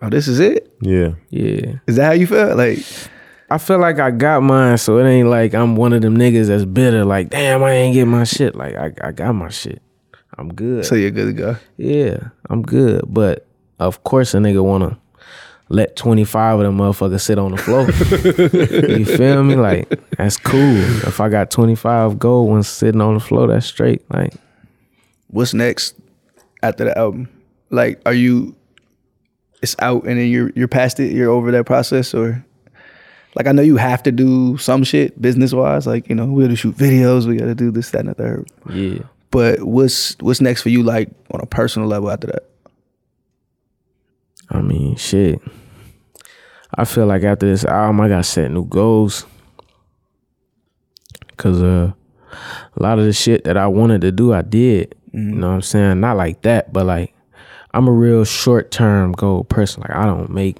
[0.00, 0.74] oh, this is it.
[0.80, 1.12] Yeah.
[1.30, 1.74] Yeah.
[1.86, 2.56] Is that how you felt?
[2.56, 2.78] Like
[3.50, 6.48] I feel like I got mine, so it ain't like I'm one of them niggas
[6.48, 7.04] that's bitter.
[7.04, 8.56] Like, damn, I ain't get my shit.
[8.56, 9.80] Like, I, I got my shit.
[10.38, 10.86] I'm good.
[10.86, 11.56] so you're good to go.
[11.76, 13.04] yeah, I'm good.
[13.06, 13.46] But
[13.78, 14.98] of course, a nigga wanna
[15.72, 17.86] let 25 of them motherfuckers sit on the floor.
[18.98, 19.56] you feel me?
[19.56, 20.76] Like, that's cool.
[21.08, 24.02] If I got 25 gold ones sitting on the floor, that's straight.
[24.10, 24.34] Like,
[25.28, 25.94] What's next
[26.62, 27.28] after the album?
[27.70, 28.54] Like, are you?
[29.62, 31.12] It's out and then you're you're past it.
[31.12, 32.44] You're over that process, or
[33.34, 35.86] like I know you have to do some shit business wise.
[35.86, 37.26] Like you know we got to shoot videos.
[37.26, 38.50] We got to do this, that, and the third.
[38.70, 38.98] yeah.
[39.30, 40.82] But what's what's next for you?
[40.82, 42.42] Like on a personal level after that.
[44.50, 45.40] I mean, shit.
[46.74, 49.26] I feel like after this album, I got set new goals.
[51.36, 51.92] Cause uh,
[52.76, 54.94] a lot of the shit that I wanted to do, I did.
[55.12, 56.00] You know what I'm saying?
[56.00, 57.14] Not like that, but like
[57.74, 59.82] I'm a real short term goal person.
[59.82, 60.56] Like I don't make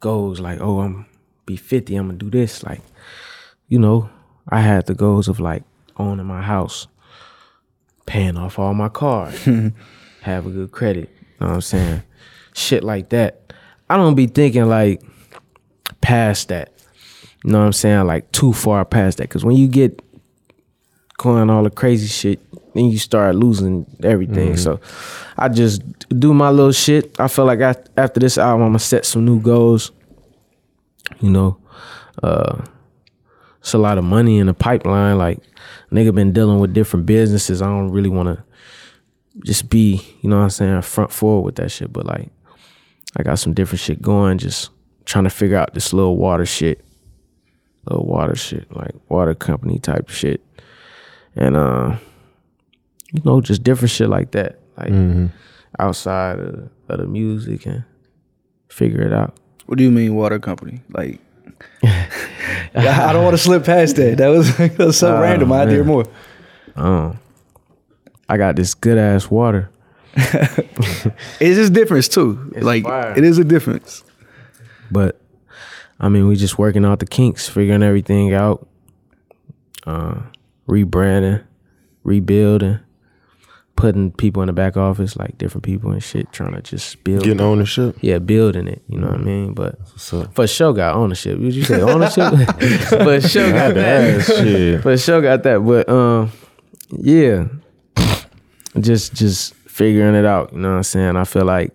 [0.00, 1.06] goals like, oh, I'm
[1.46, 2.62] be 50, I'm gonna do this.
[2.62, 2.80] Like,
[3.68, 4.10] you know,
[4.48, 5.62] I had the goals of like
[5.96, 6.88] owning my house,
[8.04, 9.44] paying off all my cars,
[10.22, 11.10] have a good credit.
[11.18, 12.02] You know what I'm saying?
[12.54, 13.52] Shit like that.
[13.88, 15.02] I don't be thinking like
[16.00, 16.72] past that.
[17.44, 18.06] You know what I'm saying?
[18.06, 19.28] Like too far past that.
[19.30, 20.02] Cause when you get
[21.18, 22.40] going all the crazy shit,
[22.74, 24.56] then you start losing everything.
[24.56, 24.80] So
[25.36, 27.18] I just do my little shit.
[27.18, 29.92] I feel like I, after this album, I'm gonna set some new goals.
[31.20, 31.58] You know,
[32.22, 32.64] uh,
[33.60, 35.18] it's a lot of money in the pipeline.
[35.18, 35.38] Like
[35.90, 37.62] nigga been dealing with different businesses.
[37.62, 38.44] I don't really want to
[39.44, 41.92] just be, you know what I'm saying, front forward with that shit.
[41.92, 42.30] But like,
[43.16, 44.38] I got some different shit going.
[44.38, 44.70] Just
[45.06, 46.84] trying to figure out this little water shit,
[47.88, 50.40] little water shit, like water company type shit,
[51.34, 51.96] and uh,
[53.12, 54.92] you know, just different shit like that, like
[55.78, 57.84] outside of, of the music and
[58.68, 59.34] figure it out.
[59.66, 60.80] What do you mean water company?
[60.90, 61.20] Like
[61.82, 64.18] I don't want to slip past that.
[64.18, 65.50] That was, that was so Oh, random.
[65.52, 66.04] I hear more.
[66.76, 67.18] Um,
[68.28, 69.70] I got this good ass water.
[71.40, 72.52] It's just difference too.
[72.54, 73.14] It's like fire.
[73.16, 74.02] it is a difference.
[74.90, 75.20] But
[75.98, 78.68] I mean, we just working out the kinks, figuring everything out,
[79.86, 80.20] uh,
[80.68, 81.44] rebranding,
[82.04, 82.80] rebuilding,
[83.76, 87.22] putting people in the back office, like different people and shit, trying to just build.
[87.24, 87.96] Getting ownership.
[88.00, 88.82] yeah, building it.
[88.88, 89.54] You know what I mean?
[89.54, 89.78] But
[90.32, 91.38] for sure, got ownership.
[91.38, 92.32] Would you say ownership?
[92.90, 94.24] but sure got that.
[94.24, 94.82] Shit.
[94.82, 95.58] For sure got that.
[95.60, 96.32] But um,
[96.90, 97.46] yeah,
[98.80, 100.52] just just figuring it out.
[100.52, 101.16] You know what I'm saying?
[101.16, 101.72] I feel like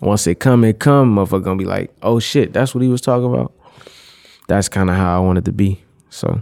[0.00, 1.16] once it come, it come.
[1.16, 3.52] Motherfucker gonna be like, oh shit, that's what he was talking about.
[4.48, 5.82] That's kind of how I wanted to be.
[6.10, 6.40] So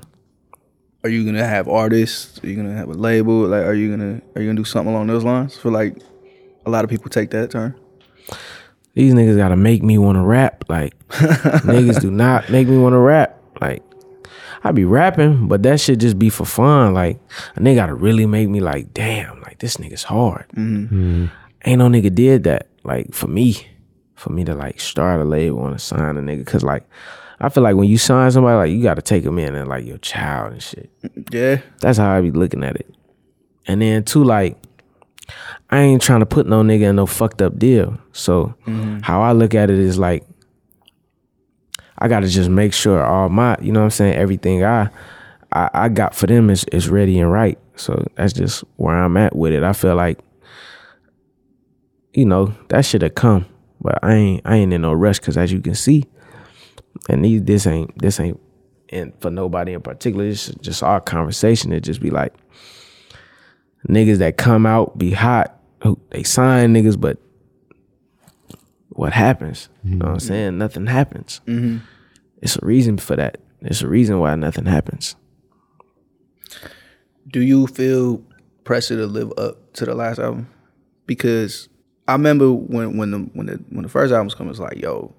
[1.02, 2.42] Are you gonna have artists?
[2.42, 3.46] Are you gonna have a label?
[3.46, 5.57] Like, are you gonna are you gonna do something along those lines?
[5.57, 5.96] For like,
[6.64, 7.74] a lot of people take that turn.
[8.94, 10.64] these niggas gotta make me want to rap.
[10.68, 13.40] Like niggas do not make me want to rap.
[13.61, 13.82] Like
[14.64, 16.92] I be rapping, but that shit just be for fun.
[16.94, 17.18] Like
[17.57, 20.46] and they gotta really make me like, damn, like this nigga's hard.
[20.50, 20.84] Mm-hmm.
[20.84, 21.26] Mm-hmm.
[21.66, 22.68] Ain't no nigga did that.
[22.84, 23.66] Like for me,
[24.14, 26.88] for me to like start a label and sign a nigga, cause like
[27.40, 29.68] I feel like when you sign somebody, like you got to take them in and
[29.68, 30.90] like your child and shit.
[31.30, 31.60] Yeah.
[31.80, 32.94] That's how I be looking at it.
[33.66, 34.56] And then too, like
[35.68, 37.98] I ain't trying to put no nigga in no fucked up deal.
[38.12, 39.00] So mm-hmm.
[39.00, 40.24] how I look at it is like
[41.98, 44.88] I gotta just make sure all my, you know what I'm saying, everything I
[45.52, 47.58] I, I got for them is, is ready and right.
[47.76, 49.62] So that's just where I'm at with it.
[49.62, 50.18] I feel like,
[52.16, 53.46] you know, that should have come.
[53.80, 56.06] But I ain't I ain't in no rush because as you can see,
[57.08, 58.40] and these, this ain't this ain't
[58.88, 60.24] and for nobody in particular.
[60.24, 61.72] It's just our conversation.
[61.72, 62.34] It just be like
[63.88, 65.60] niggas that come out be hot.
[65.82, 67.18] who- They sign niggas, but
[68.88, 69.68] what happens?
[69.84, 70.26] You know what I'm mm-hmm.
[70.26, 70.58] saying?
[70.58, 71.42] Nothing happens.
[71.46, 71.84] Mm-hmm.
[72.40, 73.38] It's a reason for that.
[73.60, 75.16] It's a reason why nothing happens.
[77.28, 78.22] Do you feel
[78.64, 80.48] pressure to live up to the last album?
[81.06, 81.68] Because
[82.09, 84.78] I remember when when the when the when the first album was coming, it's like,
[84.80, 85.12] yo,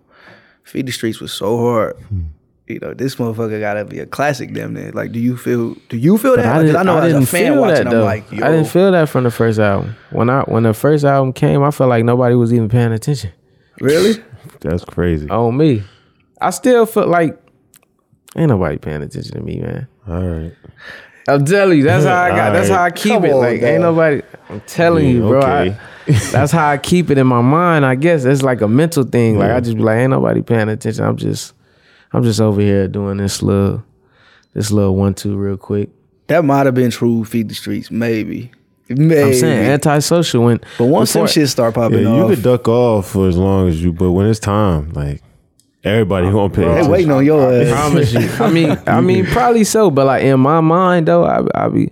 [0.64, 1.96] Feed the Streets was so hard.
[2.10, 2.22] Hmm.
[2.68, 4.92] You know, this motherfucker gotta be a classic damn near.
[4.92, 6.46] Like, do you feel do you feel that?
[6.46, 8.04] I, Like, 'cause I know I as didn't a fan feel watching, that I'm though.
[8.04, 9.96] like, yo, I didn't feel that from the first album.
[10.12, 13.32] When I when the first album came, I felt like nobody was even paying attention
[13.80, 14.22] really?
[14.62, 15.30] That's crazy.
[15.30, 15.84] on me.
[16.42, 17.40] I still felt like
[18.36, 19.88] ain't nobody paying attention to me, man.
[20.08, 20.54] All right.
[21.28, 22.54] I'm telling you, that's how I got.
[22.54, 23.34] That's how I keep Come it.
[23.34, 23.70] on, like dog.
[23.70, 24.22] ain't nobody.
[24.50, 25.42] I'm telling Yeah, you, bro.
[25.42, 25.80] I-
[26.32, 27.86] that's how I keep it in my mind.
[27.86, 29.38] I guess it's like a mental thing.
[29.38, 31.04] Like I just be like, ain't nobody paying attention.
[31.04, 31.54] I'm just,
[32.14, 33.84] I'm just over here doing this little,
[34.54, 35.90] this little one two real quick.
[36.28, 37.26] That might have been true.
[37.26, 38.52] Feed the Streets, maybe,
[38.88, 39.22] maybe.
[39.22, 40.62] I'm saying antisocial when.
[40.78, 43.68] but once some shit start popping Yeah, you off, could duck off for as long
[43.68, 45.22] as you, but when it's time, like
[45.84, 47.68] everybody gonna pay they waiting on your ass.
[47.68, 47.90] I ass.
[47.90, 48.46] promise you.
[48.46, 51.92] I mean, I mean, probably so, but like in my mind though, I, I be,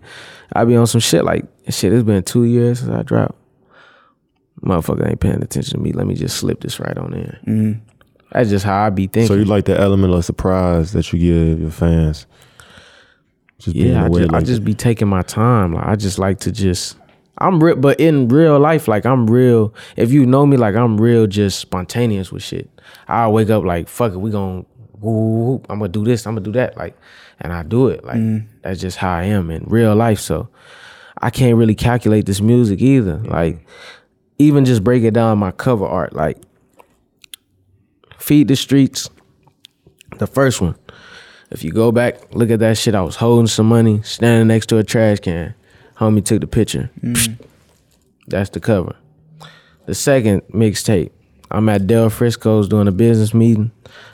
[0.54, 1.94] I be on some shit like shit.
[1.94, 3.38] It's been two years since I dropped.
[4.62, 5.92] Motherfucker ain't paying attention to me.
[5.92, 7.40] Let me just slip this right on in.
[7.46, 7.80] Mm-hmm.
[8.32, 9.28] That's just how I be thinking.
[9.28, 12.26] So you like the element of surprise that you give your fans?
[13.60, 15.74] Just being yeah, I aware just, I just be taking my time.
[15.74, 16.98] Like I just like to just.
[17.38, 19.74] I'm real, but in real life, like I'm real.
[19.98, 22.70] If you know me, like I'm real, just spontaneous with shit.
[23.08, 24.66] I wake up like, fuck it, we gon'
[25.00, 26.98] woo, I'm gonna do this, I'm gonna do that, like,
[27.40, 28.04] and I do it.
[28.04, 28.46] Like mm.
[28.62, 30.20] that's just how I am in real life.
[30.20, 30.50] So
[31.22, 33.18] I can't really calculate this music either.
[33.18, 33.66] Like
[34.38, 36.38] even just break it down my cover art, like
[38.18, 39.10] feed the streets.
[40.18, 40.76] The first one.
[41.52, 42.96] If you go back, look at that shit.
[42.96, 45.54] I was holding some money, standing next to a trash can.
[45.98, 46.90] Homie took the picture.
[47.02, 47.40] Mm.
[48.28, 48.96] That's the cover.
[49.86, 51.12] The second mixtape,
[51.56, 53.72] I'm at Del Frisco's doing a business meeting.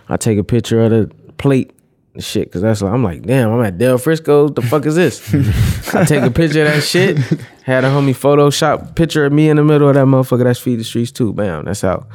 [0.10, 1.74] I take a picture of the plate
[2.20, 4.52] shit, because that's like, I'm like, damn, I'm at Del Frisco's.
[4.54, 5.34] The fuck is this?
[5.96, 7.18] I take a picture of that shit.
[7.64, 10.44] Had a homie Photoshop picture of me in the middle of that motherfucker.
[10.44, 11.34] That's Feed the Streets too.
[11.34, 12.08] Bam, that's out.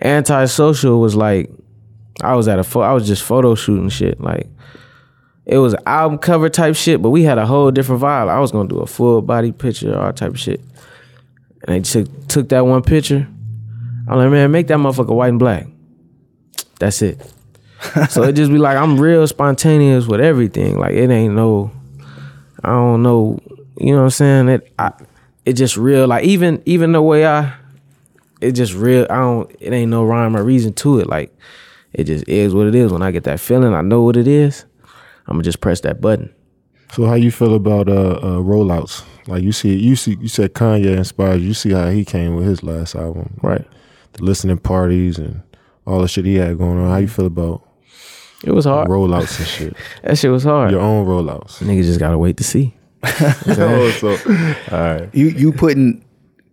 [0.00, 1.50] Antisocial was like,
[2.22, 4.20] I was at a pho- I was just photo shooting shit.
[4.20, 4.46] Like
[5.46, 8.28] it was album cover type shit, but we had a whole different vibe.
[8.28, 10.60] I was gonna do a full body picture, all type of shit.
[11.66, 13.28] And they took took that one picture.
[14.08, 15.66] I'm like, man, make that motherfucker white and black.
[16.78, 17.20] That's it.
[18.08, 20.78] so it just be like I'm real spontaneous with everything.
[20.78, 21.70] Like it ain't no,
[22.64, 23.38] I don't know,
[23.76, 24.48] you know what I'm saying?
[24.48, 24.92] It I,
[25.44, 26.06] it just real.
[26.06, 27.54] Like even even the way I,
[28.40, 29.06] it just real.
[29.10, 29.54] I don't.
[29.60, 31.06] It ain't no rhyme or reason to it.
[31.06, 31.36] Like
[31.92, 32.92] it just is what it is.
[32.92, 34.64] When I get that feeling, I know what it is.
[35.26, 36.34] I'm gonna just press that button.
[36.92, 39.04] So how you feel about uh, uh rollouts?
[39.26, 41.48] Like you see, you see, you said Kanye inspired you.
[41.48, 43.66] You see how he came with his last album, Right.
[44.14, 45.42] The listening parties and
[45.86, 46.90] all the shit he had going on.
[46.90, 47.14] How you mm-hmm.
[47.14, 47.68] feel about
[48.44, 48.88] It was hard.
[48.88, 49.76] rollouts and shit?
[50.02, 50.70] That shit was hard.
[50.70, 51.62] Your own rollouts.
[51.62, 52.74] Niggas just gotta wait to see.
[53.02, 54.10] oh, so
[54.72, 56.04] all right, You you putting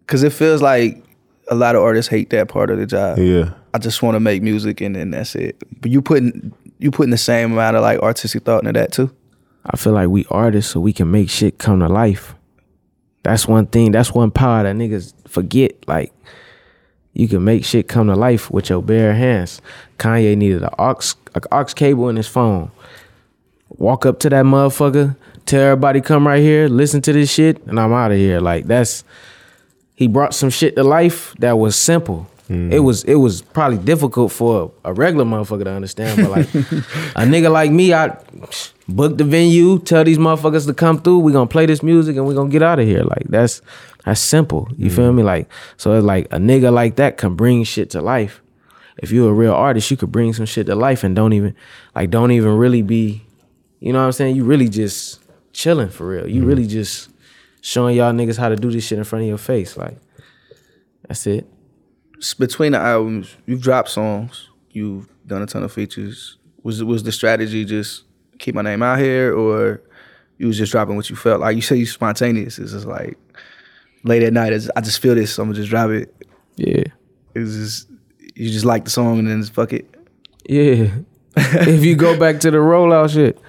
[0.01, 1.03] because it feels like
[1.47, 3.17] a lot of artists hate that part of the job.
[3.17, 3.53] yeah.
[3.73, 5.61] I just want to make music and then that's it.
[5.81, 9.13] But you putting you putting the same amount of like artistic thought into that too.
[9.65, 12.35] I feel like we artists, so we can make shit come to life.
[13.23, 13.91] That's one thing.
[13.91, 15.87] That's one power that niggas forget.
[15.87, 16.13] Like,
[17.15, 19.61] you can make shit come to life with your bare hands.
[19.97, 22.69] Kanye needed an aux, a aux cable in his phone.
[23.69, 27.79] Walk up to that motherfucker, tell everybody come right here, listen to this shit, and
[27.79, 28.41] I'm out of here.
[28.41, 29.05] Like that's
[29.95, 32.27] he brought some shit to life that was simple.
[32.47, 37.25] It was it was probably difficult for a regular motherfucker to understand, but like a
[37.25, 38.17] nigga like me, I
[38.87, 41.19] book the venue, tell these motherfuckers to come through.
[41.19, 43.01] We gonna play this music and we gonna get out of here.
[43.01, 43.61] Like that's
[44.05, 44.69] that's simple.
[44.77, 45.15] You feel mm.
[45.15, 45.23] me?
[45.23, 48.41] Like so, it's like a nigga like that can bring shit to life.
[48.97, 51.55] If you're a real artist, you could bring some shit to life and don't even
[51.95, 53.23] like don't even really be,
[53.79, 54.35] you know what I'm saying?
[54.35, 55.21] You really just
[55.51, 56.27] chilling for real.
[56.27, 56.47] You mm.
[56.47, 57.09] really just
[57.61, 59.75] showing y'all niggas how to do this shit in front of your face.
[59.75, 59.97] Like
[61.07, 61.47] that's it.
[62.25, 66.37] S- Between the albums, you've dropped songs, you've done a ton of features.
[66.63, 68.03] Was was the strategy just
[68.39, 69.81] keep my name out here, or
[70.39, 71.39] you was just dropping what you felt?
[71.41, 72.57] Like you say, you spontaneous.
[72.57, 73.17] It's just like
[74.03, 74.53] late at night.
[74.53, 76.13] it's- I just feel this, so I'm gonna just drop it.
[76.55, 76.83] Yeah.
[77.35, 77.89] It's just
[78.35, 79.85] you just like the song and then just fuck it.
[80.49, 80.89] Yeah.
[81.37, 83.39] if you go back to the rollout shit,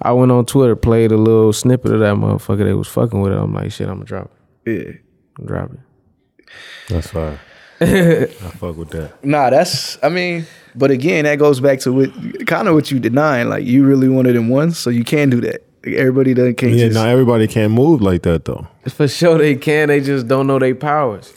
[0.00, 2.64] I went on Twitter, played a little snippet of that motherfucker.
[2.64, 3.38] They was fucking with it.
[3.38, 4.30] I'm like, shit, I'm gonna drop
[4.64, 4.86] it.
[4.86, 4.92] Yeah.
[5.38, 6.46] I'm drop it.
[6.88, 7.38] That's fine.
[8.46, 9.24] I fuck with that.
[9.24, 12.98] Nah, that's I mean, but again, that goes back to what kind of what you
[13.00, 13.48] denying.
[13.48, 15.62] Like you really wanted in one, so you can do that.
[15.84, 18.66] Like, everybody doesn't can't Yeah, just not everybody can move like that though.
[18.88, 19.88] For sure they can.
[19.88, 21.32] They just don't know their powers.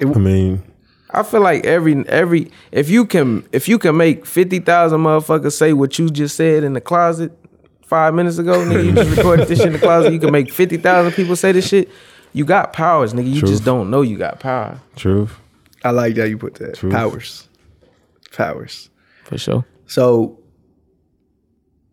[0.00, 0.62] I mean,
[1.10, 5.52] I feel like every every if you can if you can make fifty thousand motherfuckers
[5.52, 7.32] say what you just said in the closet
[7.86, 10.12] five minutes ago, nigga, you just recorded this shit in the closet.
[10.12, 11.88] You can make fifty thousand people say this shit.
[12.32, 13.28] You got powers, nigga.
[13.32, 13.50] You Truth.
[13.52, 14.78] just don't know you got power.
[14.96, 15.38] truth.
[15.86, 16.74] I like how you put that.
[16.74, 16.92] Truth.
[16.92, 17.48] Powers.
[18.32, 18.90] Powers.
[19.24, 19.64] For sure.
[19.86, 20.40] So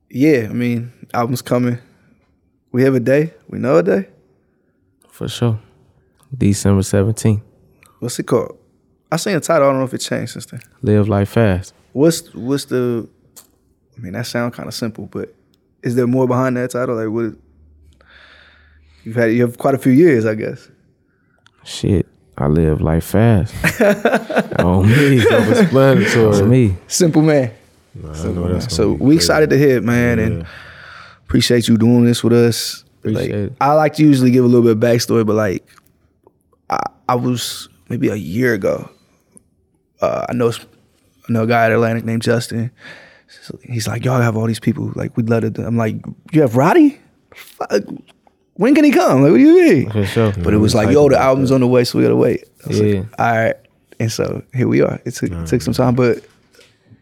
[0.09, 1.77] yeah, I mean, album's coming.
[2.71, 3.33] We have a day.
[3.47, 4.07] We know a day.
[5.09, 5.59] For sure.
[6.35, 7.41] December 17th.
[7.99, 8.57] What's it called?
[9.11, 9.67] I seen the title.
[9.67, 10.61] I don't know if it changed since then.
[10.81, 11.73] Live life fast.
[11.91, 13.07] What's what's the?
[13.95, 15.35] I mean, that sounds kind of simple, but
[15.83, 16.95] is there more behind that title?
[16.95, 17.37] Like, what?
[19.03, 20.67] You've had you have quite a few years, I guess.
[21.63, 22.02] Shit.
[22.37, 23.53] I live life fast.
[24.59, 25.19] on me.
[25.19, 26.47] On Self-explanatory.
[26.47, 26.75] me.
[26.87, 27.51] Simple man.
[27.95, 29.15] Nah, I know that's So we crazy.
[29.17, 30.45] excited to hear it, man, and
[31.25, 32.83] appreciate you doing this with us.
[32.99, 33.53] Appreciate Like, it.
[33.61, 35.63] I like to usually give a little bit of backstory, but like,
[36.69, 38.89] I, I was maybe a year ago.
[40.01, 40.65] Uh, I know s-
[41.29, 42.71] I know a guy at Atlantic named Justin.
[43.43, 44.91] So he's like, y'all have all these people.
[44.95, 45.49] Like, we'd love to.
[45.51, 45.97] do-" I'm like,
[46.31, 46.99] you have Roddy?
[47.35, 47.83] Fuck.
[48.55, 49.23] When can he come?
[49.23, 49.89] Like, what do you mean?
[49.89, 50.31] For sure.
[50.43, 52.45] But it was like, yo, the album's on the way, so we gotta wait.
[52.65, 53.03] I was like, Yeah.
[53.17, 53.55] all right.
[53.99, 54.99] And so here we are.
[55.05, 56.23] It took, it took some time, but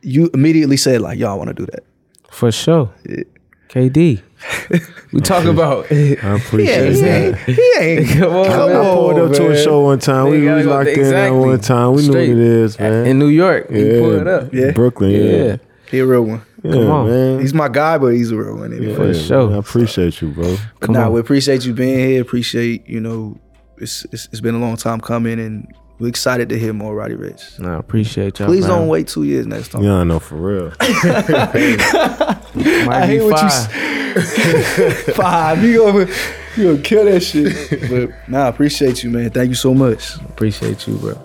[0.02, 1.84] you immediately said like, y'all want to do that.
[2.32, 2.94] For sure.
[3.08, 3.24] Yeah.
[3.70, 4.22] KD.
[5.14, 5.96] we talk about I
[6.36, 7.40] appreciate he that.
[7.48, 7.58] ain't.
[7.58, 8.10] He ain't.
[8.20, 8.82] Come on, Come man.
[8.82, 10.26] I pulled up to a show one time.
[10.32, 11.40] They We gotta was locked in exactly.
[11.40, 11.94] that one time.
[11.94, 12.30] We Straight.
[12.30, 13.06] knew what it is, man.
[13.08, 13.68] in New York.
[13.70, 14.54] yeah, You pull it up.
[14.54, 14.72] Yeah.
[14.72, 15.12] Brooklyn.
[15.12, 15.58] Yeah, Yeah.
[15.90, 16.42] He a real one.
[16.64, 17.08] Yeah Come on.
[17.08, 17.40] man.
[17.40, 18.74] He's my guy, but he's a real one.
[18.74, 18.94] Anyway.
[18.96, 19.48] For Yeah, sure.
[19.48, 20.56] man, I appreciate you, bro.
[20.80, 21.14] But Come nah, on.
[21.14, 22.22] we appreciate you being here.
[22.22, 23.40] Appreciate you know,
[23.78, 27.16] it's, it's it's been a long time coming, and we're excited to hear more Roddy
[27.16, 27.58] Ricch.
[27.60, 28.48] Nah, appreciate y'all.
[28.48, 28.78] Please man.
[28.78, 29.84] don't wait two years next time.
[29.84, 30.66] Yeah, I know for real.
[30.70, 30.76] Might
[32.90, 33.50] I hate what you
[35.14, 35.16] five.
[35.16, 36.08] Five, you gonna
[36.58, 37.90] you gonna kill that shit.
[37.90, 39.30] but nah, I appreciate you, man.
[39.32, 40.16] Thank you so much.
[40.18, 41.18] Appreciate you, bro.